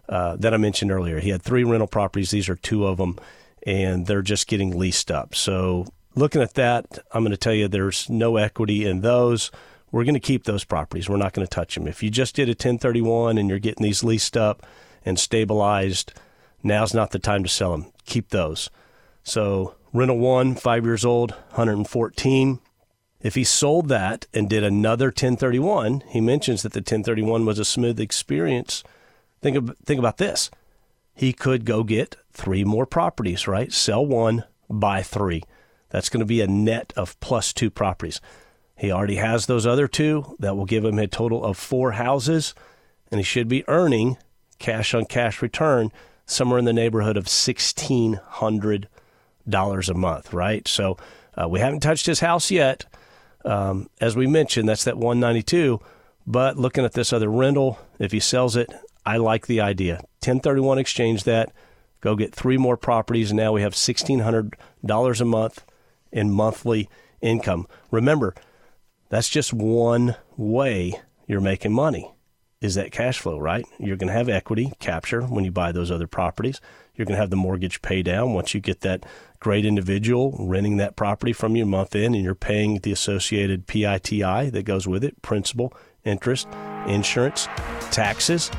uh, 0.09 0.37
that 0.37 0.55
I 0.55 0.57
mentioned 0.57 0.91
earlier. 0.91 1.21
He 1.21 1.31
had 1.31 1.43
three 1.43 1.65
rental 1.65 1.87
properties. 1.87 2.31
These 2.31 2.49
are 2.49 2.57
two 2.57 2.87
of 2.87 2.97
them, 2.97 3.19
and 3.67 4.07
they're 4.07 4.23
just 4.23 4.47
getting 4.47 4.79
leased 4.79 5.11
up. 5.11 5.35
So, 5.35 5.87
looking 6.15 6.43
at 6.43 6.55
that, 6.55 6.99
I'm 7.13 7.23
going 7.23 7.31
to 7.33 7.37
tell 7.37 7.55
you 7.55 7.69
there's 7.69 8.09
no 8.09 8.37
equity 8.37 8.87
in 8.87 9.01
those. 9.03 9.51
We're 9.91 10.05
going 10.05 10.15
to 10.15 10.21
keep 10.21 10.45
those 10.45 10.65
properties. 10.65 11.09
We're 11.09 11.17
not 11.17 11.33
going 11.33 11.47
to 11.47 11.55
touch 11.55 11.75
them. 11.75 11.87
If 11.87 12.03
you 12.03 12.11
just 12.11 12.35
did 12.35 12.49
a 12.49 12.53
1031 12.53 13.39
and 13.39 13.49
you're 13.49 13.59
getting 13.59 13.85
these 13.85 14.05
leased 14.05 14.37
up 14.37 14.67
and 15.05 15.19
stabilized, 15.19 16.13
now's 16.63 16.95
not 16.95 17.11
the 17.11 17.19
time 17.19 17.43
to 17.43 17.49
sell 17.49 17.73
them. 17.73 17.93
Keep 18.05 18.31
those. 18.31 18.71
So, 19.23 19.75
rental 19.93 20.19
one, 20.19 20.55
five 20.55 20.85
years 20.85 21.05
old, 21.05 21.33
114. 21.51 22.61
If 23.21 23.35
he 23.35 23.45
sold 23.45 23.89
that 23.89 24.27
and 24.33 24.49
did 24.49 24.63
another 24.63 25.07
1031, 25.07 26.05
he 26.09 26.21
mentions 26.21 26.63
that 26.63 26.73
the 26.73 26.81
1031 26.81 27.45
was 27.45 27.59
a 27.59 27.65
smooth 27.65 27.99
experience. 27.99 28.85
Think 29.41 29.57
of, 29.57 29.77
think 29.85 29.99
about 29.99 30.19
this. 30.19 30.51
He 31.15 31.33
could 31.33 31.65
go 31.65 31.83
get 31.83 32.15
three 32.33 32.63
more 32.65 32.87
properties, 32.87 33.49
right? 33.49 33.73
Sell 33.73 34.07
one, 34.07 34.45
buy 34.71 35.03
three. 35.03 35.43
That's 35.91 36.09
going 36.09 36.21
to 36.21 36.27
be 36.27 36.41
a 36.41 36.47
net 36.47 36.93
of 36.97 37.19
plus 37.21 37.53
two 37.53 37.69
properties. 37.71 38.21
He 38.77 38.93
already 38.93 39.17
has 39.17 39.47
those 39.47 39.67
other 39.67 39.89
two. 39.89 40.37
That 40.39 40.57
will 40.57 40.67
give 40.67 40.85
him 40.85 40.99
a 40.99 41.09
total 41.09 41.45
of 41.45 41.57
four 41.57 41.93
houses, 41.93 42.55
and 43.11 43.19
he 43.19 43.25
should 43.25 43.49
be 43.49 43.67
earning 43.69 44.19
cash 44.59 44.93
on 44.95 45.07
cash 45.07 45.43
return 45.43 45.91
somewhere 46.27 46.59
in 46.59 46.65
the 46.65 46.73
neighborhood 46.73 47.17
of 47.17 47.25
$1,600 47.25 49.89
a 49.89 49.95
month, 49.95 50.33
right? 50.33 50.69
So 50.69 50.97
uh, 51.35 51.49
we 51.49 51.59
haven't 51.61 51.81
touched 51.81 52.07
his 52.07 52.21
house 52.21 52.51
yet. 52.51 52.85
Um, 53.45 53.89
as 54.01 54.15
we 54.15 54.27
mentioned, 54.27 54.69
that's 54.69 54.85
that 54.85 54.99
192. 54.99 55.81
But 56.27 56.59
looking 56.59 56.85
at 56.85 56.93
this 56.93 57.13
other 57.13 57.31
rental, 57.31 57.79
if 57.99 58.13
he 58.13 58.21
sells 58.21 58.57
it, 58.57 58.71
I 59.09 59.17
like 59.17 59.47
the 59.47 59.63
idea. 59.63 59.95
1031 60.21 60.79
exchange 60.79 61.25
that, 61.25 61.51
go 62.03 62.15
get 62.15 62.35
three 62.35 62.59
more 62.59 62.77
properties, 62.77 63.31
and 63.31 63.39
now 63.39 63.53
we 63.53 63.63
have 63.63 63.73
$1,600 63.73 65.21
a 65.21 65.25
month 65.25 65.65
in 66.13 66.31
monthly 66.31 66.91
income. 67.23 67.67
Remember, 67.91 68.35
that's 69.09 69.31
just 69.31 69.55
one 69.55 70.15
way 70.37 71.01
you're 71.27 71.41
making 71.41 71.73
money 71.73 72.13
is 72.61 72.75
that 72.75 72.93
cash 72.93 73.19
flow, 73.19 73.39
right? 73.39 73.65
You're 73.79 73.97
going 73.97 74.09
to 74.09 74.19
have 74.19 74.29
equity 74.29 74.73
capture 74.79 75.23
when 75.23 75.45
you 75.45 75.53
buy 75.53 75.73
those 75.73 75.91
other 75.91 76.07
properties. 76.07 76.61
You're 76.95 77.07
going 77.07 77.17
to 77.17 77.21
have 77.21 77.31
the 77.31 77.37
mortgage 77.37 77.81
pay 77.81 78.03
down 78.03 78.35
once 78.35 78.53
you 78.53 78.61
get 78.61 78.83
that 78.83 79.07
great 79.41 79.65
individual 79.65 80.37
renting 80.39 80.77
that 80.79 80.97
property 80.97 81.33
from 81.33 81.57
you 81.57 81.65
month 81.65 81.95
in 81.95 82.15
and 82.15 82.23
you're 82.23 82.35
paying 82.35 82.81
the 82.81 82.93
associated 82.93 83.67
PITI 83.67 84.51
that 84.51 84.65
goes 84.65 84.87
with 84.87 85.03
it, 85.03 85.23
principal, 85.23 85.73
interest, 86.05 86.47
insurance, 86.87 87.47
taxes. 87.91 88.51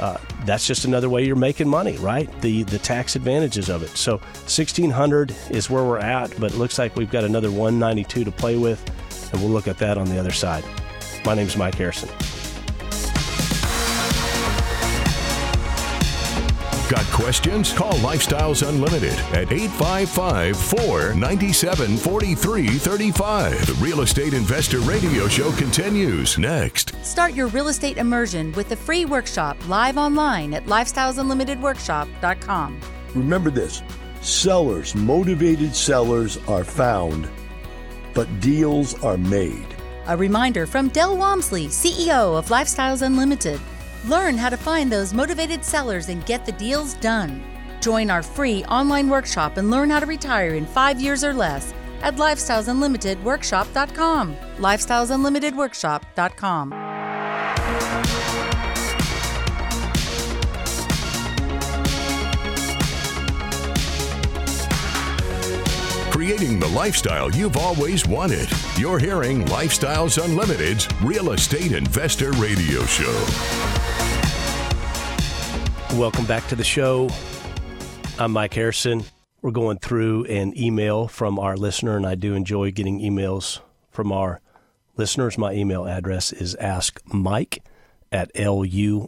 Uh, 0.00 0.16
that's 0.44 0.66
just 0.66 0.84
another 0.84 1.08
way 1.08 1.24
you're 1.24 1.36
making 1.36 1.68
money, 1.68 1.96
right? 1.98 2.28
The 2.40 2.62
the 2.64 2.78
tax 2.78 3.16
advantages 3.16 3.68
of 3.68 3.82
it. 3.82 3.90
So 3.90 4.16
1600 4.16 5.34
is 5.50 5.68
where 5.68 5.84
we're 5.84 5.98
at, 5.98 6.38
but 6.40 6.52
it 6.52 6.56
looks 6.56 6.78
like 6.78 6.96
we've 6.96 7.10
got 7.10 7.24
another 7.24 7.50
192 7.50 8.24
to 8.24 8.30
play 8.30 8.56
with, 8.56 8.82
and 9.32 9.42
we'll 9.42 9.50
look 9.50 9.68
at 9.68 9.78
that 9.78 9.98
on 9.98 10.08
the 10.08 10.18
other 10.18 10.32
side. 10.32 10.64
My 11.24 11.34
name 11.34 11.46
is 11.46 11.56
Mike 11.56 11.74
Harrison. 11.74 12.08
Got 16.90 17.06
questions? 17.12 17.72
Call 17.72 17.92
Lifestyles 17.92 18.68
Unlimited 18.68 19.16
at 19.32 19.52
855 19.52 20.56
497 20.56 21.96
4335. 21.96 23.66
The 23.66 23.74
Real 23.74 24.00
Estate 24.00 24.34
Investor 24.34 24.80
Radio 24.80 25.28
Show 25.28 25.52
continues 25.52 26.36
next. 26.36 26.92
Start 27.04 27.34
your 27.34 27.46
real 27.46 27.68
estate 27.68 27.96
immersion 27.96 28.50
with 28.54 28.68
the 28.68 28.74
free 28.74 29.04
workshop 29.04 29.56
live 29.68 29.98
online 29.98 30.52
at 30.52 30.66
lifestylesunlimitedworkshop.com. 30.66 32.80
Remember 33.14 33.50
this 33.50 33.84
sellers, 34.20 34.96
motivated 34.96 35.76
sellers, 35.76 36.38
are 36.48 36.64
found, 36.64 37.28
but 38.14 38.40
deals 38.40 39.00
are 39.04 39.16
made. 39.16 39.76
A 40.08 40.16
reminder 40.16 40.66
from 40.66 40.88
Del 40.88 41.16
Walmsley, 41.16 41.68
CEO 41.68 42.36
of 42.36 42.48
Lifestyles 42.48 43.02
Unlimited. 43.02 43.60
Learn 44.04 44.38
how 44.38 44.48
to 44.48 44.56
find 44.56 44.90
those 44.90 45.12
motivated 45.12 45.62
sellers 45.64 46.08
and 46.08 46.24
get 46.26 46.46
the 46.46 46.52
deals 46.52 46.94
done. 46.94 47.42
Join 47.80 48.10
our 48.10 48.22
free 48.22 48.64
online 48.64 49.08
workshop 49.08 49.56
and 49.56 49.70
learn 49.70 49.90
how 49.90 50.00
to 50.00 50.06
retire 50.06 50.54
in 50.54 50.66
five 50.66 51.00
years 51.00 51.22
or 51.24 51.32
less 51.34 51.72
at 52.02 52.16
lifestylesunlimitedworkshop.com. 52.16 54.36
Lifestylesunlimitedworkshop.com. 54.58 56.70
Creating 66.10 66.58
the 66.60 66.68
lifestyle 66.68 67.30
you've 67.30 67.56
always 67.56 68.06
wanted. 68.06 68.50
You're 68.76 68.98
hearing 68.98 69.44
Lifestyles 69.46 70.22
Unlimited's 70.22 70.86
Real 71.02 71.32
Estate 71.32 71.72
Investor 71.72 72.30
Radio 72.32 72.84
Show. 72.84 73.79
Welcome 75.96 76.24
back 76.24 76.46
to 76.46 76.54
the 76.54 76.62
show. 76.62 77.10
I'm 78.16 78.30
Mike 78.30 78.54
Harrison. 78.54 79.02
We're 79.42 79.50
going 79.50 79.78
through 79.78 80.24
an 80.26 80.56
email 80.56 81.08
from 81.08 81.38
our 81.38 81.56
listener, 81.56 81.96
and 81.96 82.06
I 82.06 82.14
do 82.14 82.34
enjoy 82.34 82.70
getting 82.70 83.00
emails 83.00 83.60
from 83.90 84.12
our 84.12 84.40
listeners. 84.96 85.36
My 85.36 85.52
email 85.52 85.86
address 85.88 86.32
is 86.32 86.56
askmike 86.60 87.58
at 88.12 88.32
luinc.com, 88.34 89.06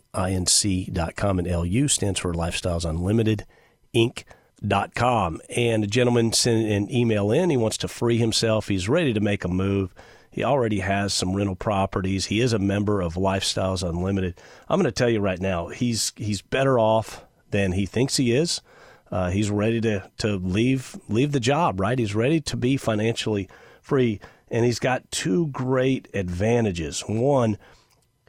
and 1.39 1.49
LU 1.49 1.89
stands 1.89 2.19
for 2.19 2.35
Lifestyles 2.35 2.85
Unlimited 2.85 3.47
Inc.com. 3.95 5.41
And 5.55 5.85
a 5.85 5.87
gentleman 5.87 6.33
sent 6.33 6.69
an 6.69 6.93
email 6.93 7.31
in. 7.31 7.51
He 7.51 7.57
wants 7.57 7.79
to 7.79 7.89
free 7.89 8.19
himself. 8.19 8.67
He's 8.67 8.89
ready 8.89 9.13
to 9.13 9.21
make 9.21 9.45
a 9.45 9.49
move. 9.49 9.95
He 10.33 10.43
already 10.43 10.81
has 10.81 11.13
some 11.13 11.37
rental 11.37 11.55
properties. 11.55 12.27
He 12.27 12.41
is 12.41 12.55
a 12.55 12.59
member 12.59 13.03
of 13.03 13.15
Lifestyles 13.15 13.87
Unlimited. 13.87 14.41
I'm 14.67 14.81
going 14.81 14.87
to 14.87 14.91
tell 14.91 15.11
you 15.11 15.21
right 15.21 15.39
now, 15.39 15.69
he's 15.69 16.13
he's 16.17 16.41
better 16.41 16.79
off 16.79 17.25
than 17.51 17.73
he 17.73 17.85
thinks 17.85 18.17
he 18.17 18.35
is. 18.35 18.63
Uh, 19.11 19.29
he's 19.29 19.51
ready 19.51 19.79
to 19.83 20.11
to 20.19 20.37
leave 20.37 20.99
leave 21.09 21.33
the 21.33 21.41
job. 21.41 21.79
Right, 21.79 21.99
he's 21.99 22.15
ready 22.15 22.41
to 22.41 22.57
be 22.57 22.79
financially 22.79 23.47
free, 23.83 24.21
and 24.51 24.65
he's 24.65 24.79
got 24.79 25.11
two 25.11 25.49
great 25.49 26.09
advantages. 26.15 27.03
One, 27.07 27.59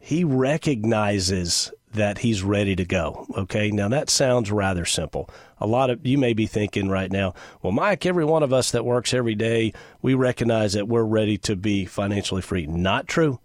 he 0.02 0.26
recognizes 0.26 1.72
that 1.94 2.20
he's 2.20 2.44
ready 2.44 2.76
to 2.76 2.86
go. 2.86 3.26
Okay, 3.38 3.72
now 3.72 3.88
that 3.90 4.10
sounds 4.10 4.52
rather 4.52 4.86
simple. 4.86 5.30
A 5.60 5.68
lot 5.68 5.90
of 5.90 6.06
you 6.06 6.18
may 6.18 6.34
be 6.34 6.48
thinking 6.48 6.90
right 6.90 7.12
now, 7.12 7.34
well, 7.62 7.72
Mike, 7.72 8.06
every 8.06 8.26
one 8.26 8.44
of 8.44 8.52
us 8.52 8.72
that 8.72 8.86
works 8.86 9.14
every 9.14 9.36
day, 9.36 9.74
we 10.02 10.14
recognize 10.14 10.74
that 10.74 10.88
we're 10.88 11.04
ready 11.04 11.38
to 11.40 11.56
be 11.56 11.86
financially 11.86 12.42
free. 12.42 12.66
Not 12.66 13.08
true. 13.08 13.40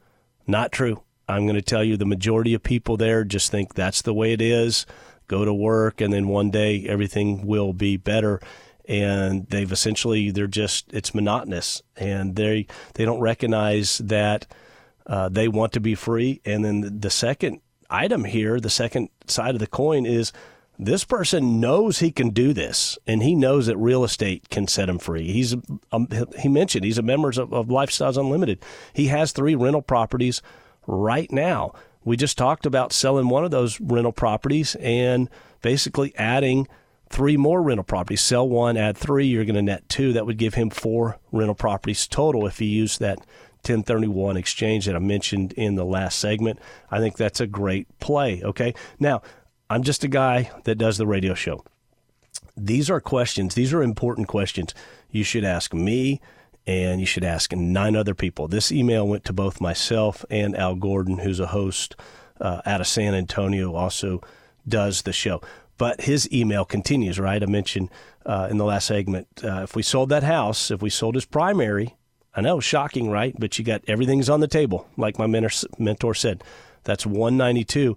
Not 0.46 0.72
true. 0.72 1.02
I'm 1.28 1.44
going 1.44 1.56
to 1.56 1.62
tell 1.62 1.84
you 1.84 1.96
the 1.96 2.06
majority 2.06 2.54
of 2.54 2.62
people 2.62 2.96
there 2.96 3.22
just 3.22 3.50
think 3.50 3.74
that's 3.74 4.02
the 4.02 4.14
way 4.14 4.32
it 4.32 4.40
is. 4.40 4.86
Go 5.26 5.44
to 5.44 5.52
work, 5.52 6.00
and 6.00 6.10
then 6.10 6.26
one 6.26 6.50
day 6.50 6.86
everything 6.88 7.46
will 7.46 7.74
be 7.74 7.98
better. 7.98 8.40
And 8.86 9.46
they've 9.48 9.70
essentially, 9.70 10.30
they're 10.30 10.46
just, 10.46 10.90
it's 10.94 11.14
monotonous. 11.14 11.82
And 11.96 12.34
they, 12.34 12.66
they 12.94 13.04
don't 13.04 13.20
recognize 13.20 13.98
that 13.98 14.46
uh, 15.06 15.28
they 15.28 15.48
want 15.48 15.72
to 15.74 15.80
be 15.80 15.94
free. 15.94 16.40
And 16.46 16.64
then 16.64 17.00
the 17.00 17.10
second 17.10 17.60
item 17.90 18.25
here, 18.25 18.61
the 18.61 18.71
second 18.71 19.09
side 19.26 19.54
of 19.54 19.61
the 19.61 19.66
coin 19.66 20.07
is 20.07 20.33
this 20.78 21.04
person 21.04 21.59
knows 21.59 21.99
he 21.99 22.12
can 22.12 22.30
do 22.30 22.52
this, 22.52 22.99
and 23.07 23.23
he 23.23 23.35
knows 23.35 23.66
that 23.66 23.76
real 23.76 24.04
estate 24.04 24.49
can 24.49 24.68
set 24.68 24.88
him 24.88 24.99
free. 24.99 25.33
He's 25.33 25.57
um, 25.90 26.09
he 26.38 26.49
mentioned 26.49 26.85
he's 26.85 26.99
a 26.99 27.02
member 27.02 27.30
of, 27.30 27.52
of 27.52 27.66
Lifestyles 27.66 28.16
Unlimited. 28.16 28.62
He 28.92 29.07
has 29.07 29.33
three 29.33 29.57
rental 29.57 29.83
properties 29.83 30.40
right 30.87 31.30
now. 31.33 31.73
We 32.04 32.16
just 32.16 32.38
talked 32.38 32.64
about 32.64 32.92
selling 32.92 33.28
one 33.28 33.45
of 33.45 33.50
those 33.50 33.80
rental 33.80 34.12
properties 34.12 34.76
and 34.76 35.28
basically 35.62 36.14
adding 36.16 36.68
three 37.11 37.37
more 37.37 37.61
rental 37.61 37.85
properties. 37.85 38.21
Sell 38.21 38.49
one, 38.49 38.76
add 38.76 38.97
three, 38.97 39.26
you're 39.26 39.45
going 39.45 39.57
to 39.57 39.62
net 39.62 39.88
two. 39.88 40.12
That 40.12 40.26
would 40.26 40.38
give 40.38 40.54
him 40.54 40.71
four 40.71 41.18
rental 41.33 41.54
properties 41.57 42.07
total 42.07 42.47
if 42.47 42.59
he 42.61 42.66
used 42.66 43.00
that 43.00 43.18
1031 43.62 44.36
exchange 44.36 44.86
that 44.86 44.96
I 44.96 45.00
mentioned 45.00 45.52
in 45.54 45.74
the 45.74 45.84
last 45.84 46.18
segment. 46.18 46.58
I 46.90 46.98
think 46.98 47.16
that's 47.16 47.40
a 47.40 47.46
great 47.46 47.86
play. 47.98 48.42
Okay. 48.42 48.74
Now, 48.98 49.22
I'm 49.70 49.82
just 49.82 50.04
a 50.04 50.08
guy 50.08 50.50
that 50.64 50.76
does 50.76 50.96
the 50.96 51.06
radio 51.06 51.34
show. 51.34 51.64
These 52.56 52.90
are 52.90 53.00
questions, 53.00 53.54
these 53.54 53.72
are 53.72 53.82
important 53.82 54.28
questions 54.28 54.74
you 55.10 55.22
should 55.22 55.44
ask 55.44 55.72
me 55.72 56.20
and 56.66 57.00
you 57.00 57.06
should 57.06 57.24
ask 57.24 57.52
nine 57.52 57.96
other 57.96 58.14
people. 58.14 58.48
This 58.48 58.70
email 58.70 59.06
went 59.06 59.24
to 59.24 59.32
both 59.32 59.60
myself 59.60 60.24
and 60.28 60.56
Al 60.56 60.74
Gordon, 60.74 61.18
who's 61.18 61.40
a 61.40 61.46
host 61.46 61.96
uh, 62.40 62.60
out 62.66 62.80
of 62.80 62.86
San 62.86 63.14
Antonio, 63.14 63.74
also 63.74 64.20
does 64.66 65.02
the 65.02 65.12
show. 65.12 65.40
But 65.78 66.02
his 66.02 66.30
email 66.32 66.64
continues, 66.64 67.18
right? 67.18 67.42
I 67.42 67.46
mentioned 67.46 67.90
uh, 68.26 68.48
in 68.50 68.58
the 68.58 68.64
last 68.64 68.86
segment 68.86 69.28
uh, 69.42 69.62
if 69.62 69.76
we 69.76 69.82
sold 69.82 70.08
that 70.10 70.24
house, 70.24 70.70
if 70.70 70.82
we 70.82 70.90
sold 70.90 71.14
his 71.14 71.24
primary, 71.24 71.96
I 72.38 72.40
know, 72.40 72.61
shocking, 72.61 73.11
right? 73.11 73.35
But 73.37 73.59
you 73.59 73.64
got 73.64 73.83
everything's 73.88 74.30
on 74.30 74.38
the 74.38 74.47
table, 74.47 74.87
like 74.97 75.18
my 75.18 75.26
mentor 75.26 76.14
said. 76.14 76.45
That's 76.85 77.04
192. 77.04 77.97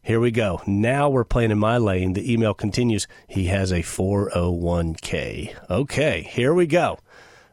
Here 0.00 0.20
we 0.20 0.30
go. 0.30 0.62
Now 0.64 1.08
we're 1.08 1.24
playing 1.24 1.50
in 1.50 1.58
my 1.58 1.76
lane. 1.76 2.12
The 2.12 2.32
email 2.32 2.54
continues. 2.54 3.08
He 3.26 3.46
has 3.46 3.72
a 3.72 3.80
401k. 3.82 5.56
Okay, 5.68 6.22
here 6.22 6.54
we 6.54 6.68
go. 6.68 7.00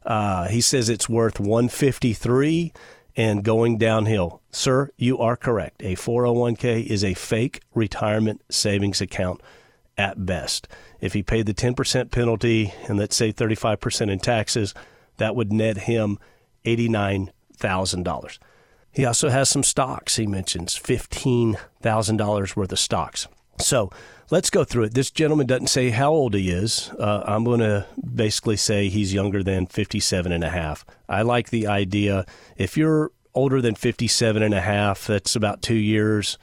Uh, 0.05 0.47
he 0.47 0.61
says 0.61 0.89
it's 0.89 1.09
worth 1.09 1.39
153 1.39 2.71
and 3.15 3.43
going 3.43 3.79
downhill. 3.79 4.43
Sir, 4.51 4.91
you 4.95 5.17
are 5.17 5.37
correct. 5.37 5.81
A 5.81 5.95
401k 5.95 6.85
is 6.85 7.03
a 7.03 7.15
fake 7.15 7.61
retirement 7.73 8.43
savings 8.47 9.01
account 9.01 9.41
at 9.97 10.23
best. 10.23 10.67
If 11.01 11.13
he 11.13 11.23
paid 11.23 11.47
the 11.47 11.55
10% 11.55 12.11
penalty 12.11 12.75
and 12.87 12.99
let's 12.99 13.15
say 13.15 13.33
35% 13.33 14.11
in 14.11 14.19
taxes, 14.19 14.75
that 15.17 15.35
would 15.35 15.51
net 15.51 15.79
him 15.79 16.17
$89,000. 16.65 18.39
He 18.91 19.05
also 19.05 19.29
has 19.29 19.49
some 19.49 19.63
stocks. 19.63 20.15
He 20.15 20.25
mentions 20.25 20.77
$15,000 20.77 22.55
worth 22.55 22.71
of 22.71 22.79
stocks. 22.79 23.27
So 23.59 23.91
let's 24.29 24.49
go 24.49 24.63
through 24.63 24.85
it. 24.85 24.93
This 24.93 25.11
gentleman 25.11 25.47
doesn't 25.47 25.67
say 25.67 25.89
how 25.89 26.11
old 26.11 26.33
he 26.33 26.49
is. 26.49 26.89
Uh, 26.99 27.23
I'm 27.25 27.43
going 27.43 27.59
to 27.59 27.85
basically 28.15 28.57
say 28.57 28.89
he's 28.89 29.13
younger 29.13 29.43
than 29.43 29.67
57 29.67 30.31
and 30.31 30.43
a 30.43 30.49
half. 30.49 30.85
I 31.07 31.21
like 31.21 31.49
the 31.49 31.67
idea. 31.67 32.25
If 32.55 32.77
you're 32.77 33.11
older 33.33 33.61
than 33.61 33.75
57 33.75 34.41
and 34.41 34.53
a 34.53 34.61
half, 34.61 35.07
that's 35.07 35.35
about 35.35 35.61
two 35.61 35.75
years. 35.75 36.37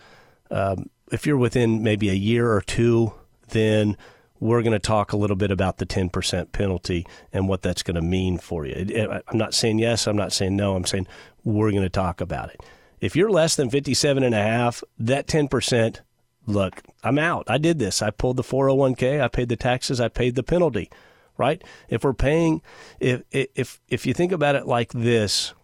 Um, 0.50 0.90
if 1.10 1.26
you're 1.26 1.36
within 1.36 1.82
maybe 1.82 2.08
a 2.08 2.14
year 2.14 2.52
or 2.52 2.60
two, 2.60 3.14
then 3.48 3.96
we're 4.44 4.60
going 4.60 4.74
to 4.74 4.78
talk 4.78 5.14
a 5.14 5.16
little 5.16 5.36
bit 5.36 5.50
about 5.50 5.78
the 5.78 5.86
10% 5.86 6.52
penalty 6.52 7.06
and 7.32 7.48
what 7.48 7.62
that's 7.62 7.82
going 7.82 7.94
to 7.94 8.02
mean 8.02 8.36
for 8.36 8.66
you. 8.66 9.22
I'm 9.26 9.38
not 9.38 9.54
saying 9.54 9.78
yes, 9.78 10.06
I'm 10.06 10.18
not 10.18 10.34
saying 10.34 10.54
no, 10.54 10.76
I'm 10.76 10.84
saying 10.84 11.06
we're 11.44 11.70
going 11.70 11.82
to 11.82 11.88
talk 11.88 12.20
about 12.20 12.50
it. 12.50 12.60
If 13.00 13.16
you're 13.16 13.30
less 13.30 13.56
than 13.56 13.70
57 13.70 14.22
and 14.22 14.34
a 14.34 14.42
half, 14.42 14.84
that 14.98 15.26
10%, 15.26 16.00
look, 16.46 16.82
I'm 17.02 17.18
out. 17.18 17.46
I 17.48 17.56
did 17.56 17.78
this. 17.78 18.02
I 18.02 18.10
pulled 18.10 18.36
the 18.36 18.42
401k, 18.42 19.18
I 19.18 19.28
paid 19.28 19.48
the 19.48 19.56
taxes, 19.56 19.98
I 19.98 20.08
paid 20.08 20.34
the 20.34 20.42
penalty, 20.42 20.90
right? 21.38 21.64
If 21.88 22.04
we're 22.04 22.12
paying 22.12 22.60
if 23.00 23.22
if 23.30 23.80
if 23.88 24.04
you 24.04 24.12
think 24.12 24.30
about 24.30 24.56
it 24.56 24.66
like 24.66 24.92
this, 24.92 25.54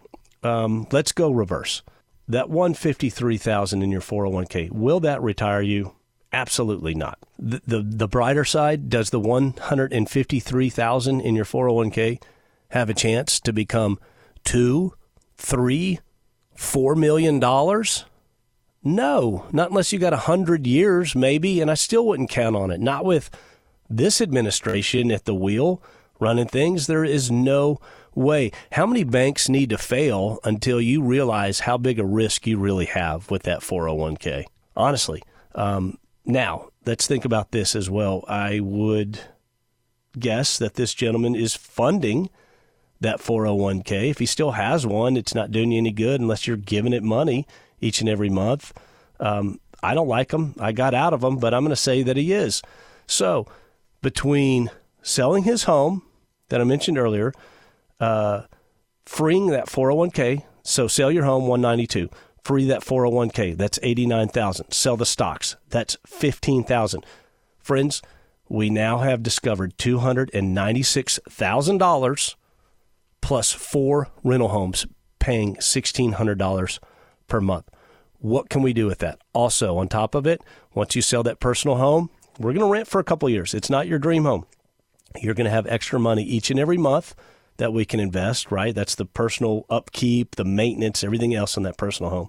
um, 0.43 0.87
let's 0.91 1.13
go 1.13 1.31
reverse. 1.31 1.83
That 2.27 2.49
153,000 2.49 3.83
in 3.83 3.91
your 3.91 4.01
401k, 4.01 4.71
will 4.71 5.01
that 5.01 5.21
retire 5.21 5.61
you? 5.61 5.97
Absolutely 6.33 6.95
not. 6.95 7.19
The, 7.39 7.61
the, 7.67 7.83
the 7.83 8.09
brighter 8.09 8.45
side, 8.45 8.89
does 8.89 9.11
the 9.11 9.19
153,000 9.19 11.21
in 11.21 11.35
your 11.35 11.45
401k 11.45 12.23
have 12.71 12.89
a 12.89 12.95
chance 12.95 13.41
to 13.41 13.53
become 13.53 13.99
two, 14.45 14.95
three, 15.37 15.99
four 16.55 16.95
million 16.95 17.41
dollars? 17.41 18.05
No, 18.83 19.47
not 19.53 19.71
unless 19.71 19.93
you 19.93 19.99
got 19.99 20.15
a 20.15 20.19
hundred 20.19 20.67
years, 20.67 21.15
maybe, 21.15 21.61
and 21.61 21.71
I 21.71 21.75
still 21.75 22.07
wouldn't 22.07 22.31
count 22.31 22.57
on 22.57 22.71
it. 22.71 22.81
Not 22.81 23.05
with 23.05 23.29
this 23.91 24.21
administration 24.21 25.11
at 25.11 25.27
the 25.27 25.35
wheel 25.35 25.83
running 26.19 26.47
things. 26.47 26.87
There 26.87 27.05
is 27.05 27.31
no 27.31 27.81
way. 28.15 28.53
How 28.73 28.87
many 28.87 29.05
banks 29.05 29.49
need 29.49 29.71
to 29.71 29.79
fail 29.79 30.39
until 30.45 30.81
you 30.81 31.03
realize 31.03 31.61
how 31.61 31.77
big 31.77 31.99
a 31.99 32.05
risk 32.05 32.47
you 32.47 32.59
really 32.59 32.87
have 32.87 33.31
with 33.31 33.43
that 33.43 33.61
401k? 33.61 34.45
Honestly, 34.77 35.23
um, 35.55 35.99
now, 36.25 36.69
let's 36.87 37.07
think 37.07 37.25
about 37.25 37.51
this 37.51 37.75
as 37.75 37.89
well. 37.89 38.25
I 38.29 38.61
would 38.61 39.21
guess 40.19 40.59
that 40.59 40.75
this 40.75 40.95
gentleman 40.95 41.35
is 41.35 41.55
funding 41.57 42.31
that 43.01 43.21
401k. 43.21 44.11
If 44.11 44.19
he 44.19 44.27
still 44.27 44.53
has 44.53 44.87
one, 44.87 45.17
it's 45.17 45.35
not 45.35 45.51
doing 45.51 45.73
you 45.73 45.79
any 45.79 45.93
good 45.93 46.21
unless 46.21 46.47
you're 46.47 46.57
giving 46.57 46.93
it 46.93 47.03
money 47.03 47.47
each 47.81 48.01
and 48.01 48.09
every 48.09 48.29
month. 48.29 48.73
Um, 49.19 49.61
I 49.83 49.95
don't 49.95 50.09
like 50.09 50.33
him. 50.33 50.55
I 50.61 50.73
got 50.73 50.95
out 50.95 51.15
of 51.15 51.25
him, 51.25 51.39
but 51.39 51.55
I'm 51.55 51.63
going 51.63 51.71
to 51.71 51.77
say 51.77 52.03
that 52.03 52.17
he 52.17 52.33
is. 52.33 52.61
So, 53.07 53.47
between 54.03 54.71
selling 55.03 55.45
his 55.45 55.65
home 55.65 56.03
that 56.49 56.61
I 56.61 56.65
mentioned 56.65 56.99
earlier, 56.99 57.33
uh, 57.99 58.43
freeing 59.07 59.49
that 59.49 59.67
401k, 59.67 60.45
so 60.63 60.87
sell 60.87 61.11
your 61.11 61.25
home 61.25 61.47
192 61.47 62.11
free 62.43 62.67
that 62.67 62.83
401k. 62.83 63.57
That's 63.57 63.79
89,000. 63.83 64.73
Sell 64.73 64.97
the 64.97 65.07
stocks. 65.07 65.55
That's 65.69 65.97
15,000. 66.07 67.07
Friends, 67.59 68.03
we 68.49 68.71
now 68.71 68.99
have 68.99 69.23
discovered 69.23 69.79
$296,000 69.79 72.35
plus 73.21 73.53
four 73.53 74.09
rental 74.25 74.49
homes 74.49 74.87
paying 75.19 75.57
$1,600 75.57 76.79
per 77.29 77.41
month. 77.41 77.69
What 78.19 78.51
can 78.51 78.63
we 78.63 78.73
do 78.73 78.87
with 78.87 78.99
that? 78.99 79.19
Also, 79.33 79.79
on 79.79 79.89
top 79.89 80.15
of 80.15 80.27
it, 80.27 80.43
once 80.75 80.97
you 80.97 81.03
sell 81.03 81.23
that 81.23 81.41
personal 81.41 81.77
home, 81.77 82.11
we're 82.39 82.53
going 82.53 82.67
to 82.67 82.73
rent 82.73 82.89
for 82.89 83.01
a 83.01 83.05
couple 83.05 83.29
years. 83.29 83.55
It's 83.55 83.71
not 83.71 83.87
your 83.87 83.99
dream 83.99 84.25
home. 84.25 84.47
You're 85.21 85.35
going 85.35 85.47
to 85.47 85.51
have 85.51 85.67
extra 85.67 85.99
money 85.99 86.23
each 86.23 86.51
and 86.51 86.61
every 86.61 86.79
month 86.79 87.15
that 87.61 87.73
we 87.73 87.85
can 87.85 88.01
invest, 88.01 88.51
right? 88.51 88.75
That's 88.75 88.95
the 88.95 89.05
personal 89.05 89.67
upkeep, 89.71 90.37
the 90.37 90.45
maintenance, 90.45 91.05
everything 91.05 91.35
else 91.35 91.57
in 91.57 91.63
that 91.63 91.77
personal 91.77 92.11
home. 92.11 92.29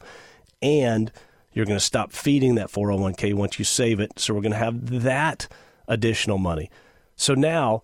And 0.62 1.12
you're 1.54 1.66
going 1.66 1.80
to 1.80 1.84
stop 1.84 2.12
feeding 2.12 2.56
that 2.56 2.70
401k 2.70 3.34
once 3.34 3.58
you 3.58 3.66
save 3.66 4.00
it. 4.00 4.20
So 4.20 4.34
we're 4.34 4.42
going 4.42 4.52
to 4.52 4.58
have 4.58 5.04
that 5.04 5.48
additional 5.88 6.38
money. 6.38 6.70
So 7.16 7.34
now 7.34 7.84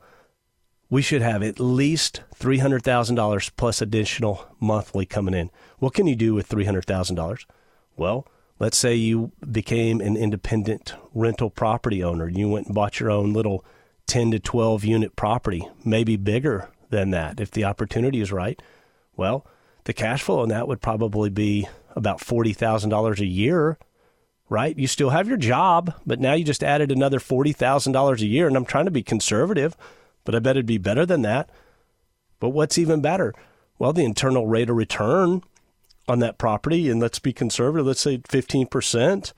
we 0.89 1.01
should 1.01 1.21
have 1.21 1.41
at 1.41 1.59
least 1.59 2.21
$300,000 2.37 3.51
plus 3.55 3.81
additional 3.81 4.45
monthly 4.59 5.05
coming 5.05 5.33
in. 5.33 5.49
What 5.79 5.93
can 5.93 6.05
you 6.05 6.15
do 6.15 6.33
with 6.33 6.49
$300,000? 6.49 7.45
Well, 7.95 8.27
let's 8.59 8.77
say 8.77 8.93
you 8.93 9.31
became 9.49 10.01
an 10.01 10.17
independent 10.17 10.95
rental 11.13 11.49
property 11.49 12.03
owner. 12.03 12.27
You 12.27 12.49
went 12.49 12.67
and 12.67 12.75
bought 12.75 12.99
your 12.99 13.09
own 13.09 13.31
little 13.33 13.65
10 14.07 14.31
to 14.31 14.39
12 14.39 14.83
unit 14.83 15.15
property, 15.15 15.67
maybe 15.85 16.17
bigger 16.17 16.69
than 16.89 17.11
that. 17.11 17.39
If 17.39 17.51
the 17.51 17.63
opportunity 17.63 18.21
is 18.21 18.31
right, 18.31 18.61
well, 19.15 19.45
the 19.85 19.93
cash 19.93 20.23
flow 20.23 20.39
on 20.39 20.49
that 20.49 20.67
would 20.67 20.81
probably 20.81 21.29
be 21.29 21.67
about 21.95 22.19
$40,000 22.19 23.19
a 23.19 23.25
year, 23.25 23.77
right? 24.49 24.77
You 24.77 24.87
still 24.87 25.09
have 25.09 25.27
your 25.27 25.37
job, 25.37 25.93
but 26.05 26.19
now 26.19 26.33
you 26.33 26.43
just 26.43 26.63
added 26.63 26.91
another 26.91 27.19
$40,000 27.19 28.21
a 28.21 28.25
year. 28.25 28.47
And 28.47 28.55
I'm 28.55 28.65
trying 28.65 28.85
to 28.85 28.91
be 28.91 29.03
conservative, 29.03 29.75
but 30.23 30.35
I 30.35 30.39
bet 30.39 30.55
it'd 30.55 30.65
be 30.65 30.77
better 30.77 31.05
than 31.05 31.21
that. 31.23 31.49
But 32.39 32.49
what's 32.49 32.77
even 32.77 33.01
better? 33.01 33.33
Well, 33.79 33.93
the 33.93 34.05
internal 34.05 34.47
rate 34.47 34.69
of 34.69 34.75
return 34.75 35.41
on 36.07 36.19
that 36.19 36.37
property, 36.37 36.89
and 36.89 37.01
let's 37.01 37.19
be 37.19 37.33
conservative, 37.33 37.85
let's 37.85 38.01
say 38.01 38.19
15%. 38.19 39.33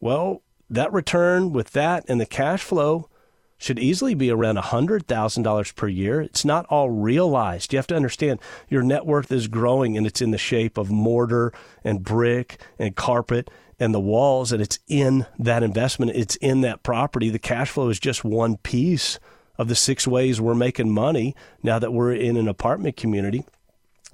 Well, 0.00 0.42
that 0.68 0.92
return 0.92 1.52
with 1.52 1.70
that 1.72 2.04
and 2.08 2.20
the 2.20 2.26
cash 2.26 2.62
flow 2.62 3.08
should 3.58 3.78
easily 3.78 4.14
be 4.14 4.30
around 4.30 4.56
$100,000 4.56 5.74
per 5.74 5.88
year. 5.88 6.20
It's 6.20 6.44
not 6.44 6.66
all 6.66 6.90
realized. 6.90 7.72
You 7.72 7.78
have 7.78 7.86
to 7.88 7.96
understand 7.96 8.40
your 8.68 8.82
net 8.82 9.06
worth 9.06 9.32
is 9.32 9.48
growing 9.48 9.96
and 9.96 10.06
it's 10.06 10.20
in 10.20 10.30
the 10.30 10.38
shape 10.38 10.76
of 10.76 10.90
mortar 10.90 11.52
and 11.82 12.04
brick 12.04 12.60
and 12.78 12.94
carpet 12.94 13.50
and 13.78 13.92
the 13.92 14.00
walls, 14.00 14.52
and 14.52 14.62
it's 14.62 14.78
in 14.88 15.26
that 15.38 15.62
investment, 15.62 16.12
it's 16.14 16.36
in 16.36 16.62
that 16.62 16.82
property. 16.82 17.28
The 17.28 17.38
cash 17.38 17.70
flow 17.70 17.90
is 17.90 18.00
just 18.00 18.24
one 18.24 18.56
piece 18.56 19.18
of 19.58 19.68
the 19.68 19.74
six 19.74 20.06
ways 20.06 20.40
we're 20.40 20.54
making 20.54 20.92
money 20.92 21.34
now 21.62 21.78
that 21.78 21.92
we're 21.92 22.14
in 22.14 22.36
an 22.36 22.48
apartment 22.48 22.96
community. 22.96 23.44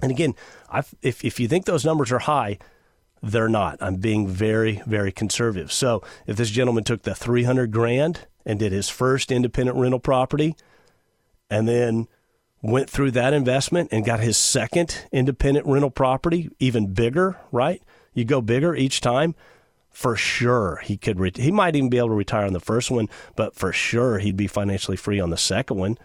And 0.01 0.11
again, 0.11 0.35
I've, 0.69 0.93
if, 1.01 1.23
if 1.23 1.39
you 1.39 1.47
think 1.47 1.65
those 1.65 1.85
numbers 1.85 2.11
are 2.11 2.19
high, 2.19 2.57
they're 3.21 3.49
not. 3.49 3.77
I'm 3.81 3.95
being 3.95 4.27
very, 4.27 4.81
very 4.85 5.11
conservative. 5.11 5.71
So 5.71 6.03
if 6.27 6.35
this 6.35 6.49
gentleman 6.49 6.83
took 6.83 7.03
the 7.03 7.15
300 7.15 7.71
grand 7.71 8.27
and 8.45 8.59
did 8.59 8.71
his 8.71 8.89
first 8.89 9.31
independent 9.31 9.77
rental 9.77 9.99
property 9.99 10.55
and 11.49 11.67
then 11.67 12.07
went 12.61 12.89
through 12.89 13.11
that 13.11 13.33
investment 13.33 13.89
and 13.91 14.05
got 14.05 14.21
his 14.21 14.37
second 14.37 15.05
independent 15.11 15.65
rental 15.67 15.91
property 15.91 16.49
even 16.59 16.93
bigger, 16.93 17.37
right? 17.51 17.81
You 18.13 18.25
go 18.25 18.41
bigger 18.41 18.75
each 18.75 19.01
time. 19.01 19.35
For 19.91 20.15
sure, 20.15 20.81
he 20.83 20.97
could. 20.97 21.19
Re- 21.19 21.31
he 21.35 21.51
might 21.51 21.75
even 21.75 21.89
be 21.89 21.99
able 21.99 22.07
to 22.07 22.15
retire 22.15 22.47
on 22.47 22.53
the 22.53 22.59
first 22.59 22.89
one, 22.89 23.09
but 23.35 23.53
for 23.53 23.71
sure, 23.71 24.17
he'd 24.17 24.35
be 24.35 24.47
financially 24.47 24.97
free 24.97 25.19
on 25.19 25.29
the 25.29 25.37
second 25.37 25.77
one. 25.77 25.99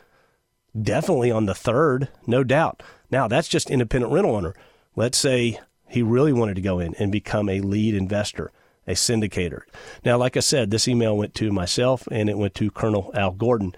Definitely 0.78 1.30
on 1.30 1.46
the 1.46 1.54
third, 1.54 2.08
no 2.26 2.44
doubt. 2.44 2.82
Now, 3.10 3.28
that's 3.28 3.48
just 3.48 3.70
independent 3.70 4.12
rental 4.12 4.36
owner. 4.36 4.54
Let's 4.94 5.16
say 5.16 5.58
he 5.88 6.02
really 6.02 6.34
wanted 6.34 6.56
to 6.56 6.60
go 6.60 6.78
in 6.78 6.94
and 6.96 7.10
become 7.10 7.48
a 7.48 7.62
lead 7.62 7.94
investor 7.94 8.52
a 8.88 8.92
syndicator. 8.92 9.60
Now, 10.04 10.16
like 10.16 10.36
I 10.36 10.40
said, 10.40 10.70
this 10.70 10.88
email 10.88 11.16
went 11.16 11.34
to 11.34 11.52
myself 11.52 12.08
and 12.10 12.28
it 12.28 12.38
went 12.38 12.54
to 12.54 12.70
Colonel 12.70 13.12
Al 13.14 13.32
Gordon. 13.32 13.74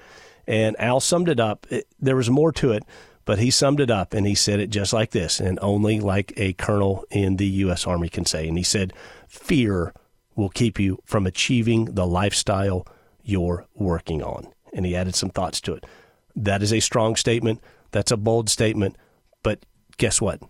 And 0.46 0.80
Al 0.80 1.00
summed 1.00 1.28
it 1.28 1.40
up. 1.40 1.66
It, 1.70 1.86
there 1.98 2.16
was 2.16 2.30
more 2.30 2.52
to 2.52 2.72
it, 2.72 2.84
but 3.24 3.38
he 3.38 3.50
summed 3.50 3.80
it 3.80 3.90
up 3.90 4.14
and 4.14 4.26
he 4.26 4.34
said 4.34 4.60
it 4.60 4.70
just 4.70 4.92
like 4.92 5.10
this, 5.10 5.40
and 5.40 5.58
only 5.60 6.00
like 6.00 6.32
a 6.36 6.54
colonel 6.54 7.04
in 7.10 7.36
the 7.36 7.46
U.S. 7.46 7.86
Army 7.86 8.08
can 8.08 8.24
say. 8.24 8.48
And 8.48 8.56
he 8.56 8.64
said, 8.64 8.92
Fear 9.28 9.92
will 10.34 10.48
keep 10.48 10.80
you 10.80 10.98
from 11.04 11.26
achieving 11.26 11.86
the 11.86 12.06
lifestyle 12.06 12.86
you're 13.22 13.66
working 13.74 14.22
on. 14.22 14.48
And 14.72 14.86
he 14.86 14.96
added 14.96 15.14
some 15.14 15.30
thoughts 15.30 15.60
to 15.62 15.74
it. 15.74 15.84
That 16.34 16.62
is 16.62 16.72
a 16.72 16.80
strong 16.80 17.16
statement. 17.16 17.60
That's 17.90 18.12
a 18.12 18.16
bold 18.16 18.48
statement. 18.48 18.96
But 19.42 19.66
guess 19.98 20.20
what? 20.20 20.40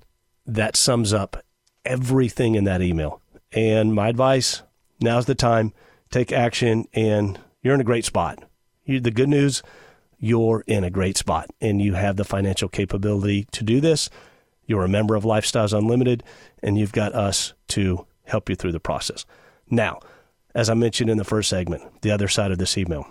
That 0.46 0.76
sums 0.76 1.12
up 1.12 1.42
everything 1.84 2.54
in 2.54 2.64
that 2.64 2.82
email. 2.82 3.20
And 3.52 3.94
my 3.94 4.08
advice 4.08 4.62
now's 5.00 5.26
the 5.26 5.34
time. 5.34 5.72
Take 6.10 6.32
action, 6.32 6.86
and 6.92 7.38
you're 7.62 7.74
in 7.74 7.80
a 7.80 7.84
great 7.84 8.04
spot. 8.04 8.42
You, 8.84 9.00
the 9.00 9.10
good 9.10 9.28
news, 9.28 9.62
you're 10.18 10.64
in 10.66 10.84
a 10.84 10.90
great 10.90 11.16
spot, 11.16 11.50
and 11.60 11.80
you 11.80 11.94
have 11.94 12.16
the 12.16 12.24
financial 12.24 12.68
capability 12.68 13.46
to 13.52 13.64
do 13.64 13.80
this. 13.80 14.10
You're 14.66 14.84
a 14.84 14.88
member 14.88 15.14
of 15.14 15.24
Lifestyles 15.24 15.76
Unlimited, 15.76 16.22
and 16.62 16.78
you've 16.78 16.92
got 16.92 17.14
us 17.14 17.54
to 17.68 18.06
help 18.24 18.48
you 18.48 18.56
through 18.56 18.72
the 18.72 18.80
process. 18.80 19.24
Now, 19.68 20.00
as 20.54 20.68
I 20.68 20.74
mentioned 20.74 21.10
in 21.10 21.18
the 21.18 21.24
first 21.24 21.48
segment, 21.48 22.02
the 22.02 22.10
other 22.10 22.28
side 22.28 22.50
of 22.50 22.58
this 22.58 22.76
email, 22.76 23.06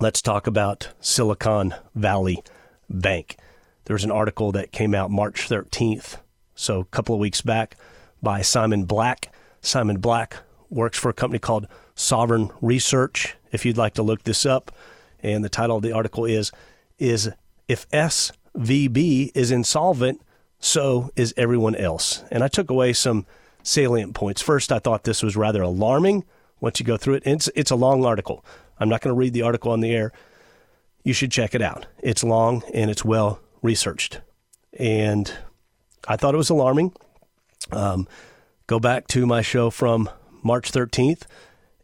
let's 0.00 0.20
talk 0.20 0.46
about 0.46 0.90
Silicon 1.00 1.74
Valley 1.94 2.42
Bank. 2.90 3.36
There's 3.84 4.04
an 4.04 4.10
article 4.10 4.52
that 4.52 4.72
came 4.72 4.94
out 4.94 5.10
March 5.10 5.48
13th, 5.48 6.18
so 6.54 6.80
a 6.80 6.84
couple 6.86 7.14
of 7.14 7.20
weeks 7.20 7.40
back, 7.40 7.76
by 8.20 8.42
Simon 8.42 8.84
Black. 8.84 9.32
Simon 9.60 9.98
Black 9.98 10.38
works 10.70 10.98
for 10.98 11.08
a 11.08 11.14
company 11.14 11.38
called 11.38 11.66
Sovereign 11.94 12.50
Research. 12.60 13.36
If 13.52 13.64
you'd 13.64 13.76
like 13.76 13.94
to 13.94 14.02
look 14.02 14.24
this 14.24 14.44
up, 14.46 14.72
and 15.20 15.44
the 15.44 15.48
title 15.48 15.76
of 15.76 15.82
the 15.82 15.92
article 15.92 16.24
is 16.24 16.52
is 16.98 17.30
if 17.68 17.88
SVB 17.90 19.30
is 19.34 19.50
insolvent, 19.50 20.20
so 20.58 21.10
is 21.16 21.34
everyone 21.36 21.76
else. 21.76 22.24
And 22.30 22.42
I 22.42 22.48
took 22.48 22.70
away 22.70 22.92
some 22.92 23.26
salient 23.62 24.14
points. 24.14 24.42
First, 24.42 24.72
I 24.72 24.78
thought 24.78 25.04
this 25.04 25.22
was 25.22 25.36
rather 25.36 25.62
alarming. 25.62 26.24
Once 26.60 26.80
you 26.80 26.86
go 26.86 26.96
through 26.96 27.14
it, 27.14 27.22
it's 27.26 27.48
it's 27.54 27.70
a 27.70 27.76
long 27.76 28.04
article. 28.04 28.44
I'm 28.80 28.88
not 28.88 29.00
going 29.00 29.14
to 29.14 29.18
read 29.18 29.32
the 29.32 29.42
article 29.42 29.72
on 29.72 29.80
the 29.80 29.92
air. 29.92 30.12
You 31.04 31.12
should 31.12 31.30
check 31.30 31.54
it 31.54 31.62
out. 31.62 31.86
It's 32.02 32.24
long 32.24 32.62
and 32.74 32.90
it's 32.90 33.04
well 33.04 33.40
researched. 33.62 34.20
And 34.78 35.32
I 36.06 36.16
thought 36.16 36.34
it 36.34 36.38
was 36.38 36.50
alarming. 36.50 36.92
Um, 37.72 38.08
go 38.68 38.78
back 38.78 39.08
to 39.08 39.26
my 39.26 39.42
show 39.42 39.70
from 39.70 40.08
March 40.44 40.70
13th, 40.70 41.22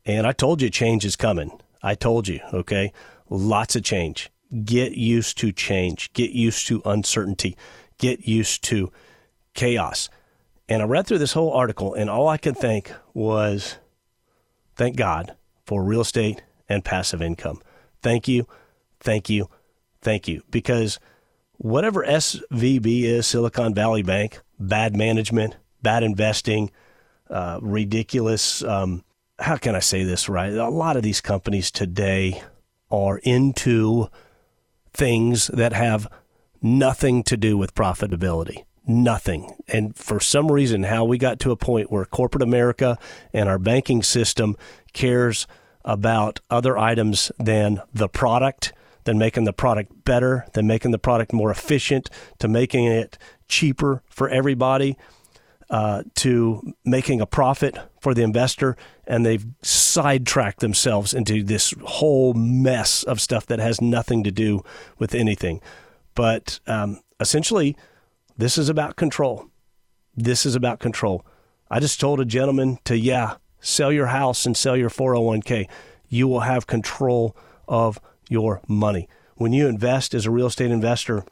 and 0.04 0.26
I 0.26 0.32
told 0.32 0.62
you 0.62 0.70
change 0.70 1.04
is 1.04 1.16
coming. 1.16 1.58
I 1.82 1.94
told 1.96 2.28
you, 2.28 2.40
okay? 2.52 2.92
Lots 3.28 3.74
of 3.74 3.82
change. 3.82 4.30
Get 4.64 4.92
used 4.92 5.38
to 5.38 5.50
change. 5.50 6.12
Get 6.12 6.30
used 6.30 6.68
to 6.68 6.82
uncertainty. 6.84 7.56
Get 7.98 8.28
used 8.28 8.62
to 8.64 8.92
chaos. 9.54 10.10
And 10.68 10.82
I 10.82 10.84
read 10.84 11.06
through 11.06 11.18
this 11.18 11.32
whole 11.32 11.52
article, 11.52 11.94
and 11.94 12.10
all 12.10 12.28
I 12.28 12.36
could 12.36 12.56
think 12.56 12.92
was, 13.14 13.78
thank 14.76 14.96
God 14.96 15.34
for 15.64 15.82
real 15.82 16.02
estate 16.02 16.42
and 16.68 16.84
passive 16.84 17.22
income. 17.22 17.62
Thank 18.02 18.28
you, 18.28 18.46
thank 19.00 19.30
you, 19.30 19.48
thank 20.02 20.28
you. 20.28 20.42
Because 20.50 21.00
whatever 21.56 22.04
SVB 22.04 23.04
is, 23.04 23.26
Silicon 23.26 23.72
Valley 23.72 24.02
Bank, 24.02 24.40
bad 24.58 24.94
management, 24.94 25.56
bad 25.84 26.02
investing, 26.02 26.72
uh, 27.30 27.60
ridiculous. 27.62 28.64
Um, 28.64 29.04
how 29.38 29.56
can 29.56 29.76
I 29.76 29.80
say 29.80 30.02
this 30.02 30.28
right? 30.28 30.52
A 30.52 30.68
lot 30.68 30.96
of 30.96 31.04
these 31.04 31.20
companies 31.20 31.70
today 31.70 32.42
are 32.90 33.18
into 33.18 34.08
things 34.92 35.48
that 35.48 35.72
have 35.72 36.08
nothing 36.62 37.22
to 37.24 37.36
do 37.36 37.56
with 37.56 37.74
profitability. 37.74 38.64
Nothing. 38.86 39.54
And 39.68 39.96
for 39.96 40.20
some 40.20 40.52
reason, 40.52 40.84
how 40.84 41.04
we 41.04 41.18
got 41.18 41.38
to 41.40 41.50
a 41.50 41.56
point 41.56 41.90
where 41.90 42.04
corporate 42.04 42.42
America 42.42 42.98
and 43.32 43.48
our 43.48 43.58
banking 43.58 44.02
system 44.02 44.56
cares 44.92 45.46
about 45.84 46.40
other 46.50 46.76
items 46.78 47.32
than 47.38 47.80
the 47.92 48.08
product, 48.08 48.72
than 49.04 49.18
making 49.18 49.44
the 49.44 49.52
product 49.52 50.04
better, 50.04 50.46
than 50.52 50.66
making 50.66 50.90
the 50.90 50.98
product 50.98 51.32
more 51.32 51.50
efficient, 51.50 52.10
to 52.38 52.48
making 52.48 52.84
it 52.84 53.18
cheaper 53.48 54.02
for 54.08 54.28
everybody 54.28 54.96
uh, 55.70 56.03
to 56.16 56.74
making 56.85 57.20
a 57.20 57.27
profit 57.27 57.77
for 58.00 58.14
the 58.14 58.22
investor, 58.22 58.77
and 59.07 59.24
they've 59.24 59.46
sidetracked 59.62 60.61
themselves 60.61 61.14
into 61.14 61.42
this 61.42 61.74
whole 61.85 62.35
mess 62.35 63.03
of 63.03 63.20
stuff 63.20 63.46
that 63.46 63.59
has 63.59 63.81
nothing 63.81 64.24
to 64.24 64.31
do 64.31 64.62
with 64.98 65.14
anything. 65.14 65.61
But 66.14 66.61
um, 66.66 67.00
essentially, 67.18 67.77
this 68.37 68.59
is 68.59 68.68
about 68.68 68.96
control. 68.96 69.46
This 70.16 70.46
is 70.46 70.55
about 70.55 70.81
control. 70.81 71.24
I 71.70 71.81
just 71.81 72.00
told 72.00 72.20
a 72.20 72.24
gentleman 72.24 72.79
to, 72.85 72.96
yeah, 72.96 73.37
sell 73.61 73.90
your 73.90 74.07
house 74.07 74.46
and 74.46 74.57
sell 74.57 74.77
your 74.77 74.90
401k. 74.90 75.68
You 76.09 76.29
will 76.29 76.40
have 76.40 76.66
control 76.66 77.37
of 77.66 78.00
your 78.29 78.61
money. 78.68 79.09
When 79.37 79.53
you 79.53 79.66
invest 79.66 80.14
as 80.14 80.27
a 80.27 80.31
real 80.31 80.46
estate 80.46 80.70
investor, 80.70 81.24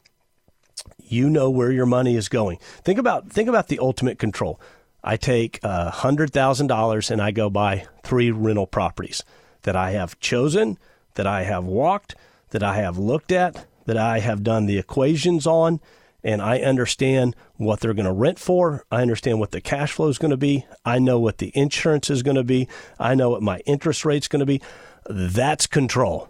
you 1.13 1.29
know 1.29 1.49
where 1.49 1.71
your 1.71 1.85
money 1.85 2.15
is 2.15 2.27
going. 2.27 2.57
Think 2.83 2.99
about 2.99 3.29
think 3.31 3.47
about 3.47 3.67
the 3.67 3.79
ultimate 3.79 4.19
control. 4.19 4.59
I 5.03 5.17
take 5.17 5.59
a 5.63 5.89
hundred 5.89 6.31
thousand 6.31 6.67
dollars 6.67 7.11
and 7.11 7.21
I 7.21 7.31
go 7.31 7.49
buy 7.49 7.87
three 8.03 8.31
rental 8.31 8.67
properties 8.67 9.23
that 9.63 9.75
I 9.75 9.91
have 9.91 10.19
chosen, 10.19 10.77
that 11.15 11.27
I 11.27 11.43
have 11.43 11.65
walked, 11.65 12.15
that 12.49 12.63
I 12.63 12.75
have 12.75 12.97
looked 12.97 13.31
at, 13.31 13.65
that 13.85 13.97
I 13.97 14.19
have 14.19 14.43
done 14.43 14.65
the 14.65 14.77
equations 14.77 15.45
on, 15.45 15.79
and 16.23 16.41
I 16.41 16.59
understand 16.59 17.35
what 17.57 17.79
they're 17.79 17.93
going 17.93 18.05
to 18.05 18.13
rent 18.13 18.39
for. 18.39 18.85
I 18.91 19.01
understand 19.01 19.39
what 19.39 19.51
the 19.51 19.61
cash 19.61 19.91
flow 19.91 20.07
is 20.07 20.17
going 20.17 20.31
to 20.31 20.37
be. 20.37 20.65
I 20.85 20.99
know 20.99 21.19
what 21.19 21.37
the 21.37 21.51
insurance 21.53 22.09
is 22.09 22.23
going 22.23 22.37
to 22.37 22.43
be. 22.43 22.67
I 22.99 23.15
know 23.15 23.29
what 23.29 23.41
my 23.41 23.59
interest 23.65 24.05
rate 24.05 24.23
is 24.23 24.27
going 24.27 24.39
to 24.39 24.45
be. 24.45 24.61
That's 25.09 25.67
control. 25.67 26.29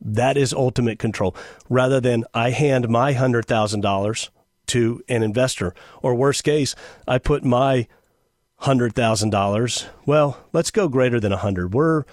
That 0.00 0.36
is 0.36 0.52
ultimate 0.52 0.98
control 0.98 1.36
rather 1.68 2.00
than 2.00 2.24
I 2.32 2.50
hand 2.50 2.88
my 2.88 3.14
$100,000 3.14 4.28
to 4.68 5.02
an 5.08 5.22
investor. 5.22 5.74
Or 6.02 6.14
worst 6.14 6.44
case, 6.44 6.74
I 7.06 7.18
put 7.18 7.44
my 7.44 7.86
$100,000. 8.62 9.88
Well, 10.06 10.38
let's 10.52 10.70
go 10.70 10.88
greater 10.88 11.20
than 11.20 11.32
100. 11.32 11.74
We're 11.74 12.04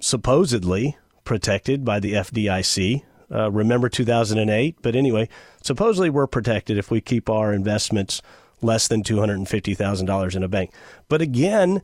supposedly 0.00 0.96
protected 1.24 1.84
by 1.84 2.00
the 2.00 2.14
FDIC. 2.14 3.02
Uh, 3.32 3.50
remember 3.50 3.88
2008, 3.88 4.76
but 4.82 4.94
anyway, 4.94 5.28
supposedly 5.62 6.10
we're 6.10 6.26
protected 6.26 6.78
if 6.78 6.90
we 6.90 7.00
keep 7.00 7.30
our 7.30 7.52
investments 7.52 8.20
less 8.60 8.86
than 8.86 9.02
$250,000 9.02 10.36
in 10.36 10.42
a 10.42 10.48
bank. 10.48 10.70
But 11.08 11.20
again, 11.20 11.82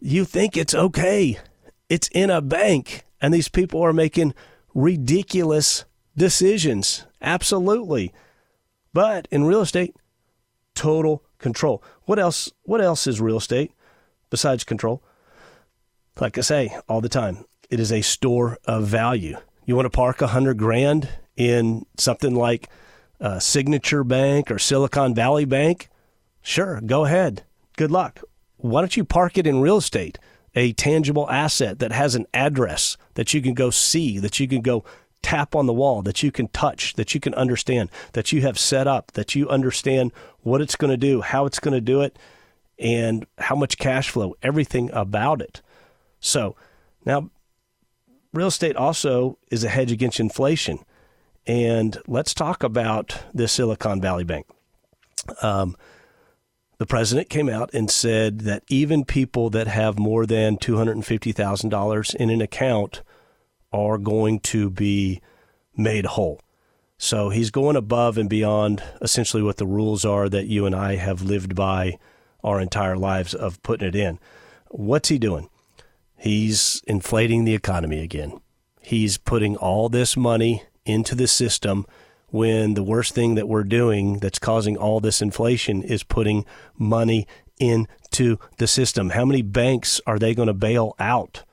you 0.00 0.24
think 0.24 0.56
it's 0.56 0.74
okay. 0.74 1.38
It's 1.88 2.08
in 2.08 2.30
a 2.30 2.40
bank 2.40 3.04
and 3.20 3.32
these 3.32 3.48
people 3.48 3.82
are 3.82 3.92
making 3.92 4.34
ridiculous 4.74 5.84
decisions. 6.16 7.06
Absolutely. 7.22 8.12
But 8.92 9.28
in 9.30 9.44
real 9.44 9.60
estate, 9.60 9.96
total 10.74 11.24
control. 11.38 11.82
What 12.04 12.18
else 12.18 12.52
what 12.62 12.80
else 12.80 13.06
is 13.06 13.20
real 13.20 13.38
estate 13.38 13.72
besides 14.30 14.64
control? 14.64 15.02
Like 16.20 16.38
I 16.38 16.42
say 16.42 16.76
all 16.88 17.00
the 17.00 17.08
time, 17.08 17.44
it 17.70 17.80
is 17.80 17.90
a 17.90 18.02
store 18.02 18.58
of 18.66 18.86
value. 18.86 19.36
You 19.64 19.74
want 19.74 19.86
to 19.86 19.90
park 19.90 20.22
a 20.22 20.28
hundred 20.28 20.58
grand 20.58 21.08
in 21.36 21.86
something 21.96 22.34
like 22.34 22.68
a 23.20 23.40
Signature 23.40 24.04
Bank 24.04 24.50
or 24.50 24.58
Silicon 24.58 25.14
Valley 25.14 25.44
Bank? 25.44 25.88
Sure, 26.42 26.80
go 26.80 27.04
ahead. 27.04 27.44
Good 27.76 27.90
luck. 27.90 28.20
Why 28.58 28.80
don't 28.80 28.96
you 28.96 29.04
park 29.04 29.38
it 29.38 29.46
in 29.46 29.60
real 29.60 29.78
estate? 29.78 30.18
A 30.54 30.72
tangible 30.72 31.28
asset 31.30 31.78
that 31.80 31.92
has 31.92 32.14
an 32.14 32.26
address 32.32 32.96
that 33.14 33.34
you 33.34 33.42
can 33.42 33.54
go 33.54 33.70
see, 33.70 34.18
that 34.18 34.38
you 34.38 34.46
can 34.46 34.60
go 34.60 34.84
tap 35.22 35.54
on 35.54 35.66
the 35.66 35.72
wall, 35.72 36.02
that 36.02 36.22
you 36.22 36.30
can 36.30 36.48
touch, 36.48 36.94
that 36.94 37.14
you 37.14 37.20
can 37.20 37.34
understand, 37.34 37.90
that 38.12 38.30
you 38.30 38.42
have 38.42 38.58
set 38.58 38.86
up, 38.86 39.12
that 39.12 39.34
you 39.34 39.48
understand 39.48 40.12
what 40.42 40.60
it's 40.60 40.76
going 40.76 40.90
to 40.90 40.96
do, 40.96 41.22
how 41.22 41.46
it's 41.46 41.58
going 41.58 41.74
to 41.74 41.80
do 41.80 42.02
it, 42.02 42.18
and 42.78 43.26
how 43.38 43.54
much 43.54 43.78
cash 43.78 44.10
flow, 44.10 44.36
everything 44.42 44.90
about 44.92 45.40
it. 45.40 45.62
So 46.20 46.56
now, 47.04 47.30
real 48.32 48.48
estate 48.48 48.76
also 48.76 49.38
is 49.50 49.64
a 49.64 49.68
hedge 49.68 49.92
against 49.92 50.20
inflation. 50.20 50.78
And 51.46 51.96
let's 52.06 52.34
talk 52.34 52.62
about 52.62 53.18
the 53.32 53.48
Silicon 53.48 54.00
Valley 54.00 54.24
Bank. 54.24 54.46
Um, 55.42 55.76
the 56.78 56.86
president 56.86 57.28
came 57.28 57.48
out 57.48 57.70
and 57.72 57.90
said 57.90 58.40
that 58.40 58.64
even 58.68 59.04
people 59.04 59.50
that 59.50 59.66
have 59.66 59.98
more 59.98 60.26
than 60.26 60.56
$250,000 60.56 62.14
in 62.16 62.30
an 62.30 62.40
account 62.40 63.02
are 63.72 63.98
going 63.98 64.40
to 64.40 64.70
be 64.70 65.20
made 65.76 66.06
whole. 66.06 66.40
So 66.96 67.28
he's 67.28 67.50
going 67.50 67.76
above 67.76 68.16
and 68.16 68.28
beyond 68.28 68.82
essentially 69.00 69.42
what 69.42 69.56
the 69.56 69.66
rules 69.66 70.04
are 70.04 70.28
that 70.28 70.46
you 70.46 70.64
and 70.66 70.74
I 70.74 70.96
have 70.96 71.22
lived 71.22 71.54
by 71.54 71.98
our 72.42 72.60
entire 72.60 72.96
lives 72.96 73.34
of 73.34 73.62
putting 73.62 73.88
it 73.88 73.96
in. 73.96 74.18
what's 74.70 75.08
he 75.08 75.18
doing? 75.18 75.48
He's 76.16 76.82
inflating 76.86 77.44
the 77.44 77.54
economy 77.54 78.00
again. 78.00 78.40
He's 78.80 79.18
putting 79.18 79.56
all 79.56 79.88
this 79.88 80.16
money 80.16 80.62
into 80.84 81.14
the 81.14 81.26
system 81.26 81.86
when 82.28 82.74
the 82.74 82.82
worst 82.82 83.14
thing 83.14 83.34
that 83.36 83.48
we're 83.48 83.64
doing 83.64 84.18
that's 84.18 84.38
causing 84.38 84.76
all 84.76 85.00
this 85.00 85.22
inflation 85.22 85.82
is 85.82 86.02
putting 86.02 86.44
money 86.76 87.26
into 87.58 88.38
the 88.58 88.66
system. 88.66 89.10
How 89.10 89.24
many 89.24 89.42
banks 89.42 90.00
are 90.06 90.18
they 90.18 90.34
going 90.34 90.48
to 90.48 90.54
bail 90.54 90.94
out? 90.98 91.44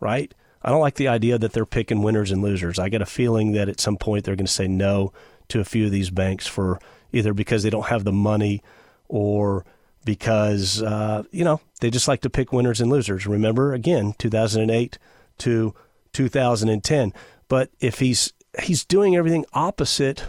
Right? 0.00 0.34
I 0.62 0.70
don't 0.70 0.80
like 0.80 0.94
the 0.96 1.08
idea 1.08 1.38
that 1.38 1.52
they're 1.52 1.66
picking 1.66 2.02
winners 2.02 2.30
and 2.30 2.42
losers. 2.42 2.78
I 2.78 2.88
get 2.88 3.02
a 3.02 3.06
feeling 3.06 3.52
that 3.52 3.68
at 3.68 3.80
some 3.80 3.96
point 3.96 4.24
they're 4.24 4.36
going 4.36 4.46
to 4.46 4.52
say 4.52 4.66
no 4.66 5.12
to 5.48 5.60
a 5.60 5.64
few 5.64 5.84
of 5.84 5.90
these 5.92 6.10
banks 6.10 6.46
for 6.46 6.80
either 7.12 7.34
because 7.34 7.62
they 7.62 7.70
don't 7.70 7.86
have 7.86 8.04
the 8.04 8.12
money 8.12 8.62
or 9.08 9.64
because 10.04 10.82
uh, 10.82 11.22
you 11.30 11.44
know 11.44 11.60
they 11.80 11.90
just 11.90 12.08
like 12.08 12.22
to 12.22 12.30
pick 12.30 12.52
winners 12.52 12.80
and 12.80 12.90
losers. 12.90 13.26
Remember 13.26 13.72
again, 13.72 14.14
2008 14.18 14.98
to 15.38 15.74
2010. 16.12 17.12
But 17.48 17.70
if 17.80 17.98
he's 17.98 18.32
he's 18.62 18.84
doing 18.84 19.16
everything 19.16 19.44
opposite 19.52 20.24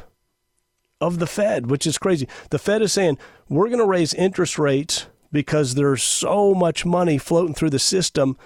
of 1.02 1.20
the 1.20 1.28
Fed, 1.28 1.70
which 1.70 1.86
is 1.86 1.98
crazy. 1.98 2.28
The 2.50 2.60
Fed 2.60 2.82
is 2.82 2.94
saying 2.94 3.18
we're 3.50 3.68
going 3.68 3.80
to 3.80 3.86
raise 3.86 4.14
interest 4.14 4.58
rates 4.58 5.08
because 5.32 5.76
there's 5.76 6.02
so 6.02 6.54
much 6.54 6.86
money 6.86 7.18
floating 7.18 7.54
through 7.54 7.72
the 7.72 7.80
system 7.80 8.38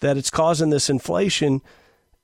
that 0.00 0.16
it's 0.16 0.30
causing 0.30 0.70
this 0.70 0.88
inflation. 0.88 1.60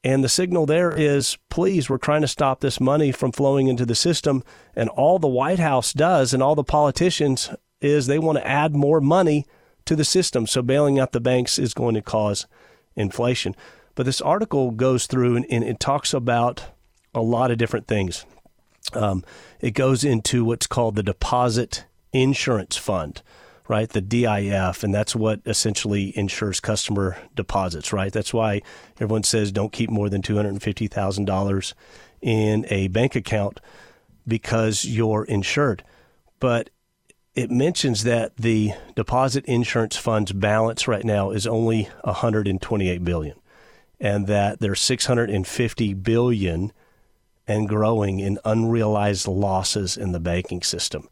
And 0.04 0.22
the 0.22 0.28
signal 0.28 0.66
there 0.66 0.92
is, 0.92 1.38
please, 1.48 1.88
we're 1.88 1.98
trying 1.98 2.20
to 2.20 2.28
stop 2.28 2.60
this 2.60 2.78
money 2.78 3.10
from 3.10 3.32
flowing 3.32 3.68
into 3.68 3.86
the 3.86 3.94
system. 3.94 4.44
And 4.76 4.88
all 4.90 5.18
the 5.18 5.26
White 5.26 5.58
House 5.58 5.92
does 5.92 6.32
and 6.32 6.42
all 6.42 6.54
the 6.54 6.62
politicians 6.62 7.50
is 7.80 8.06
they 8.06 8.18
want 8.18 8.38
to 8.38 8.46
add 8.46 8.74
more 8.74 9.00
money 9.00 9.46
to 9.86 9.96
the 9.96 10.04
system. 10.04 10.46
So 10.46 10.62
bailing 10.62 10.98
out 10.98 11.12
the 11.12 11.20
banks 11.20 11.58
is 11.58 11.74
going 11.74 11.94
to 11.94 12.02
cause 12.02 12.46
inflation. 12.94 13.56
But 13.94 14.06
this 14.06 14.20
article 14.20 14.70
goes 14.70 15.06
through 15.06 15.36
and, 15.36 15.46
and 15.50 15.64
it 15.64 15.80
talks 15.80 16.14
about 16.14 16.66
a 17.14 17.22
lot 17.22 17.50
of 17.50 17.58
different 17.58 17.86
things. 17.86 18.24
Um, 18.92 19.24
it 19.60 19.72
goes 19.72 20.04
into 20.04 20.44
what's 20.44 20.66
called 20.66 20.94
the 20.94 21.02
Deposit 21.02 21.84
Insurance 22.12 22.76
Fund, 22.76 23.22
right? 23.68 23.88
The 23.88 24.00
DIF, 24.00 24.84
and 24.84 24.94
that's 24.94 25.16
what 25.16 25.40
essentially 25.46 26.16
insures 26.16 26.60
customer 26.60 27.16
deposits, 27.34 27.92
right? 27.92 28.12
That's 28.12 28.34
why 28.34 28.62
everyone 28.96 29.22
says 29.22 29.52
don't 29.52 29.72
keep 29.72 29.90
more 29.90 30.08
than 30.08 30.22
$250,000 30.22 31.74
in 32.20 32.66
a 32.68 32.88
bank 32.88 33.16
account 33.16 33.60
because 34.26 34.84
you're 34.84 35.24
insured. 35.24 35.82
But 36.40 36.70
it 37.34 37.50
mentions 37.50 38.04
that 38.04 38.36
the 38.36 38.72
deposit 38.94 39.44
insurance 39.46 39.96
fund's 39.96 40.32
balance 40.32 40.86
right 40.86 41.04
now 41.04 41.30
is 41.30 41.46
only 41.46 41.88
128 42.02 43.04
billion 43.04 43.36
and 44.00 44.26
that 44.26 44.60
there's 44.60 44.80
650 44.80 45.94
billion 45.94 46.72
and 47.46 47.68
growing 47.68 48.20
in 48.20 48.38
unrealized 48.44 49.26
losses 49.26 49.96
in 49.96 50.12
the 50.12 50.20
banking 50.20 50.62
system. 50.62 51.08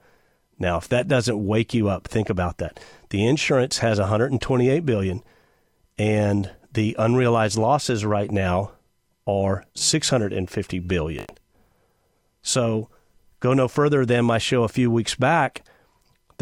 Now, 0.59 0.79
if 0.79 0.89
that 0.89 1.09
doesn't 1.09 1.45
wake 1.45 1.75
you 1.75 1.89
up, 1.89 2.07
think 2.07 2.31
about 2.31 2.59
that. 2.59 2.81
The 3.11 3.27
insurance 3.27 3.79
has 3.79 3.99
128 3.99 4.87
billion 4.87 5.23
and 5.99 6.51
the 6.73 6.97
unrealized 6.99 7.59
losses 7.59 8.05
right 8.05 8.31
now 8.31 8.73
are 9.27 9.65
650 9.75 10.79
billion. 10.81 11.27
So, 12.43 12.89
go 13.41 13.53
no 13.53 13.69
further 13.69 14.07
than 14.07 14.25
my 14.25 14.39
show 14.39 14.63
a 14.65 14.69
few 14.69 14.91
weeks 14.91 15.15
back 15.15 15.63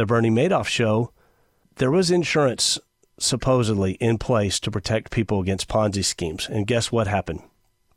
the 0.01 0.07
Bernie 0.07 0.31
Madoff 0.31 0.67
show, 0.67 1.13
there 1.77 1.91
was 1.91 2.11
insurance 2.11 2.79
supposedly 3.19 3.93
in 3.95 4.17
place 4.17 4.59
to 4.61 4.71
protect 4.71 5.11
people 5.13 5.41
against 5.41 5.69
Ponzi 5.69 6.03
schemes. 6.03 6.49
And 6.49 6.67
guess 6.67 6.91
what 6.91 7.07
happened? 7.07 7.43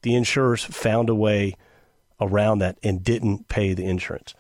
The 0.02 0.14
insurers 0.14 0.66
found 0.66 1.08
a 1.08 1.16
way 1.16 1.56
around 2.24 2.60
that 2.60 2.78
and 2.84 3.04
didn't 3.04 3.48
pay 3.48 3.74
the 3.74 3.86
insurance. 3.86 4.34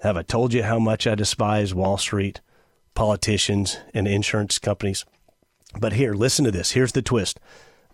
Have 0.00 0.16
I 0.16 0.22
told 0.22 0.52
you 0.52 0.62
how 0.62 0.78
much 0.78 1.06
I 1.06 1.14
despise 1.14 1.74
Wall 1.74 1.96
Street, 1.96 2.40
politicians, 2.94 3.78
and 3.94 4.06
insurance 4.06 4.58
companies? 4.58 5.04
But 5.78 5.94
here, 5.94 6.14
listen 6.14 6.44
to 6.44 6.50
this. 6.50 6.72
Here's 6.72 6.92
the 6.92 7.02
twist. 7.02 7.40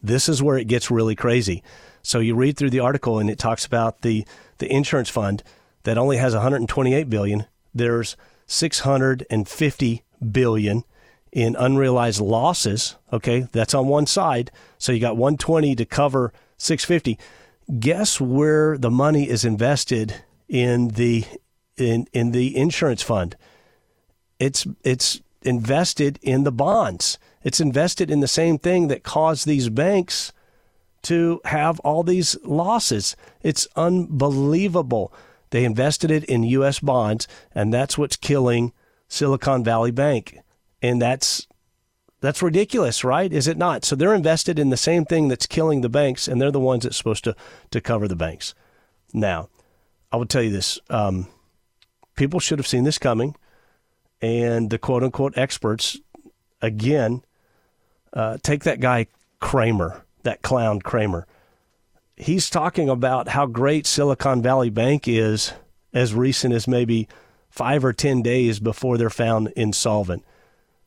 This 0.03 0.29
is 0.29 0.43
where 0.43 0.59
it 0.59 0.67
gets 0.67 0.91
really 0.91 1.15
crazy. 1.15 1.63
So 2.03 2.19
you 2.19 2.35
read 2.35 2.57
through 2.57 2.71
the 2.71 2.81
article 2.81 3.19
and 3.19 3.31
it 3.31 3.39
talks 3.39 3.65
about 3.65 4.03
the 4.03 4.27
the 4.59 4.73
insurance 4.73 5.09
fund 5.09 5.43
that 5.85 5.99
only 5.99 6.17
has 6.17 6.35
128 6.35 7.09
billion. 7.09 7.47
There's 7.75 8.17
650 8.47 10.03
billion 10.33 10.85
in 11.33 11.57
unrealized 11.57 12.21
losses. 12.21 12.97
Okay, 13.13 13.47
that's 13.53 13.75
on 13.75 13.87
one 13.87 14.07
side. 14.07 14.51
So 14.79 14.93
you 14.93 15.01
got 15.01 15.17
120 15.17 15.75
to 15.77 15.85
cover 15.85 16.33
650. 16.57 17.19
Guess 17.79 18.21
where 18.21 18.77
the 18.77 18.91
money 18.91 19.29
is 19.29 19.45
invested 19.45 20.23
in 20.49 20.89
the 20.89 21.25
in 21.77 22.07
in 22.13 22.33
the 22.33 22.57
insurance 22.57 23.03
fund? 23.03 23.37
It's 24.39 24.67
it's 24.83 25.21
invested 25.43 26.19
in 26.23 26.45
the 26.45 26.53
bonds. 26.53 27.19
It's 27.43 27.61
invested 27.61 28.11
in 28.11 28.21
the 28.21 28.29
same 28.29 28.59
thing 28.59 28.89
that 28.89 29.03
caused 29.03 29.47
these 29.47 29.69
banks 29.69 30.33
to 31.03 31.41
have 31.47 31.81
all 31.81 32.03
these 32.03 32.37
losses. 32.45 33.17
It's 33.43 33.67
unbelievable. 33.77 35.13
They 35.51 35.65
invested 35.65 36.11
it 36.11 36.25
in 36.25 36.43
U.S. 36.45 36.79
bonds, 36.81 37.27
and 37.55 37.73
that's 37.73 37.97
what's 37.97 38.17
killing 38.17 38.73
Silicon 39.09 39.65
Valley 39.65 39.91
Bank. 39.91 40.39
And 40.83 41.01
that's 41.01 41.47
that's 42.21 42.43
ridiculous, 42.43 43.03
right? 43.03 43.33
Is 43.33 43.49
it 43.49 43.57
not? 43.57 43.85
So 43.85 43.97
they're 43.97 44.15
invested 44.15 44.59
in 44.59 44.71
the 44.71 44.77
same 44.77 45.05
thing 45.05 45.29
that's 45.29 45.47
killing 45.47 45.81
the 45.81 45.89
banks, 45.89 46.29
and 46.29 46.41
they're 46.41 46.51
the 46.51 46.61
ones 46.61 46.85
that's 46.85 46.97
supposed 46.97 47.25
to 47.25 47.35
to 47.71 47.81
cover 47.81 48.07
the 48.07 48.17
banks. 48.17 48.55
Now, 49.13 49.49
I 50.13 50.17
will 50.17 50.27
tell 50.27 50.43
you 50.43 50.51
this: 50.51 50.79
um, 50.91 51.29
people 52.17 52.41
should 52.41 52.59
have 52.59 52.67
seen 52.67 52.85
this 52.85 52.99
coming, 52.99 53.37
and 54.21 54.71
the 54.71 54.79
quote 54.79 55.03
unquote 55.03 55.37
experts, 55.37 55.99
again, 56.61 57.23
uh, 58.13 58.39
take 58.43 58.65
that 58.65 58.81
guy 58.81 59.07
Cramer, 59.41 60.05
that 60.23 60.43
clown 60.43 60.81
Cramer. 60.81 61.27
he's 62.17 62.51
talking 62.51 62.91
about 62.91 63.29
how 63.29 63.47
great 63.47 63.87
Silicon 63.87 64.43
Valley 64.43 64.69
Bank 64.69 65.09
is 65.09 65.55
as 65.95 66.15
recent 66.15 66.53
as 66.53 66.69
maybe 66.69 67.09
five 67.49 67.85
or 67.85 67.93
10 67.93 68.23
days 68.23 68.61
before 68.61 68.99
they're 68.99 69.11
found 69.11 69.49
insolvent. 69.57 70.25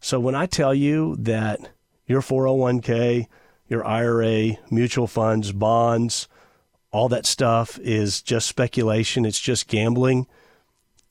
So 0.04 0.20
when 0.20 0.36
I 0.36 0.48
tell 0.48 0.74
you 0.74 1.16
that 1.20 1.62
your 2.08 2.20
401k, 2.20 3.28
your 3.70 3.88
IRA, 3.88 4.58
mutual 4.70 5.08
funds, 5.08 5.54
bonds, 5.54 6.28
all 6.92 7.08
that 7.08 7.26
stuff 7.26 7.80
is 7.80 8.22
just 8.22 8.46
speculation, 8.46 9.24
it's 9.24 9.40
just 9.40 9.70
gambling. 9.70 10.28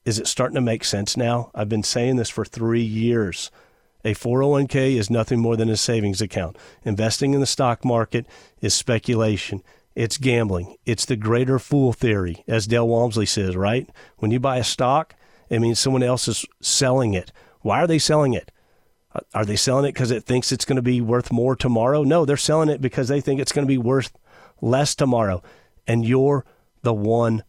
Is 0.05 0.19
it 0.19 0.27
starting 0.27 0.57
to 0.57 0.61
make 0.61 0.85
sense 0.85 1.17
now? 1.17 1.51
I've 1.55 1.71
been 1.71 1.83
saying 1.83 2.17
this 2.17 2.29
for 2.29 2.45
three 2.45 2.83
years. 2.83 3.51
A 4.05 4.13
401k 4.13 4.97
is 4.97 5.09
nothing 5.09 5.41
more 5.41 5.57
than 5.57 5.71
a 5.71 5.77
savings 5.79 6.21
account. 6.21 6.59
Investing 6.85 7.33
in 7.33 7.41
the 7.41 7.47
stock 7.47 7.87
market 7.87 8.27
is 8.61 8.75
speculation. 8.75 9.63
It's 9.95 10.19
gambling. 10.19 10.77
It's 10.85 11.07
the 11.07 11.17
greater 11.17 11.59
fool 11.59 11.95
theory, 11.95 12.45
as 12.47 12.67
Dale 12.67 12.87
Walmsley 12.87 13.25
says, 13.25 13.57
right? 13.57 13.89
When 14.19 14.31
you 14.31 14.39
buy 14.39 14.59
a 14.59 14.65
stock, 14.65 15.15
it 15.49 15.61
means 15.61 15.79
someone 15.79 16.03
else 16.03 16.29
is 16.29 16.45
selling 16.61 17.15
it. 17.15 17.33
Why 17.63 17.83
are 17.83 17.87
they 17.87 17.99
selling 17.99 18.35
it? 18.35 18.53
Uh, 19.14 19.20
are 19.35 19.44
they 19.44 19.57
selling 19.57 19.85
it 19.85 19.92
because 19.92 20.11
it 20.11 20.25
thinks 20.25 20.53
it's 20.53 20.64
going 20.64 20.77
to 20.77 20.83
be 20.83 21.01
worth 21.01 21.33
more 21.33 21.55
tomorrow? 21.55 22.03
No, 22.03 22.25
they're 22.25 22.37
selling 22.37 22.68
it 22.68 22.81
because 22.81 23.09
they 23.09 23.20
think 23.20 23.40
it's 23.40 23.53
going 23.53 23.66
to 23.66 23.72
be 23.72 23.79
worth 23.79 24.12
less 24.61 24.94
tomorrow. 24.94 25.42
And 25.87 26.05
you're 26.05 26.44
the 26.83 26.94
one 26.94 27.44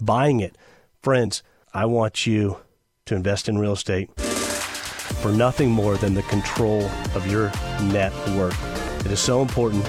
buying 0.00 0.40
it. 0.40 0.56
Friends, 1.02 1.42
I 1.72 1.86
want 1.86 2.26
you 2.26 2.58
to 3.06 3.14
invest 3.14 3.48
in 3.48 3.58
real 3.58 3.72
estate 3.72 4.10
for 4.20 5.32
nothing 5.32 5.70
more 5.70 5.96
than 5.96 6.14
the 6.14 6.22
control 6.22 6.82
of 7.14 7.26
your 7.30 7.50
net 7.82 8.12
worth. 8.36 9.04
It 9.04 9.12
is 9.12 9.20
so 9.20 9.42
important 9.42 9.84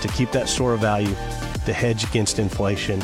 to 0.00 0.08
keep 0.08 0.30
that 0.32 0.48
store 0.48 0.74
of 0.74 0.80
value 0.80 1.14
to 1.66 1.72
hedge 1.72 2.04
against 2.04 2.38
inflation 2.38 3.00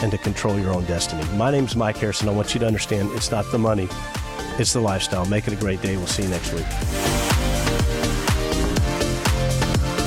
and 0.00 0.10
to 0.12 0.18
control 0.18 0.58
your 0.58 0.72
own 0.72 0.84
destiny. 0.84 1.24
My 1.36 1.50
name 1.50 1.64
is 1.64 1.76
Mike 1.76 1.96
Harrison. 1.96 2.28
I 2.28 2.32
want 2.32 2.54
you 2.54 2.60
to 2.60 2.66
understand 2.66 3.10
it's 3.12 3.30
not 3.30 3.50
the 3.50 3.58
money, 3.58 3.88
it's 4.58 4.72
the 4.72 4.80
lifestyle. 4.80 5.24
Make 5.26 5.46
it 5.46 5.52
a 5.52 5.56
great 5.56 5.80
day. 5.82 5.96
We'll 5.96 6.06
see 6.06 6.22
you 6.24 6.28
next 6.28 6.52
week. 6.52 7.27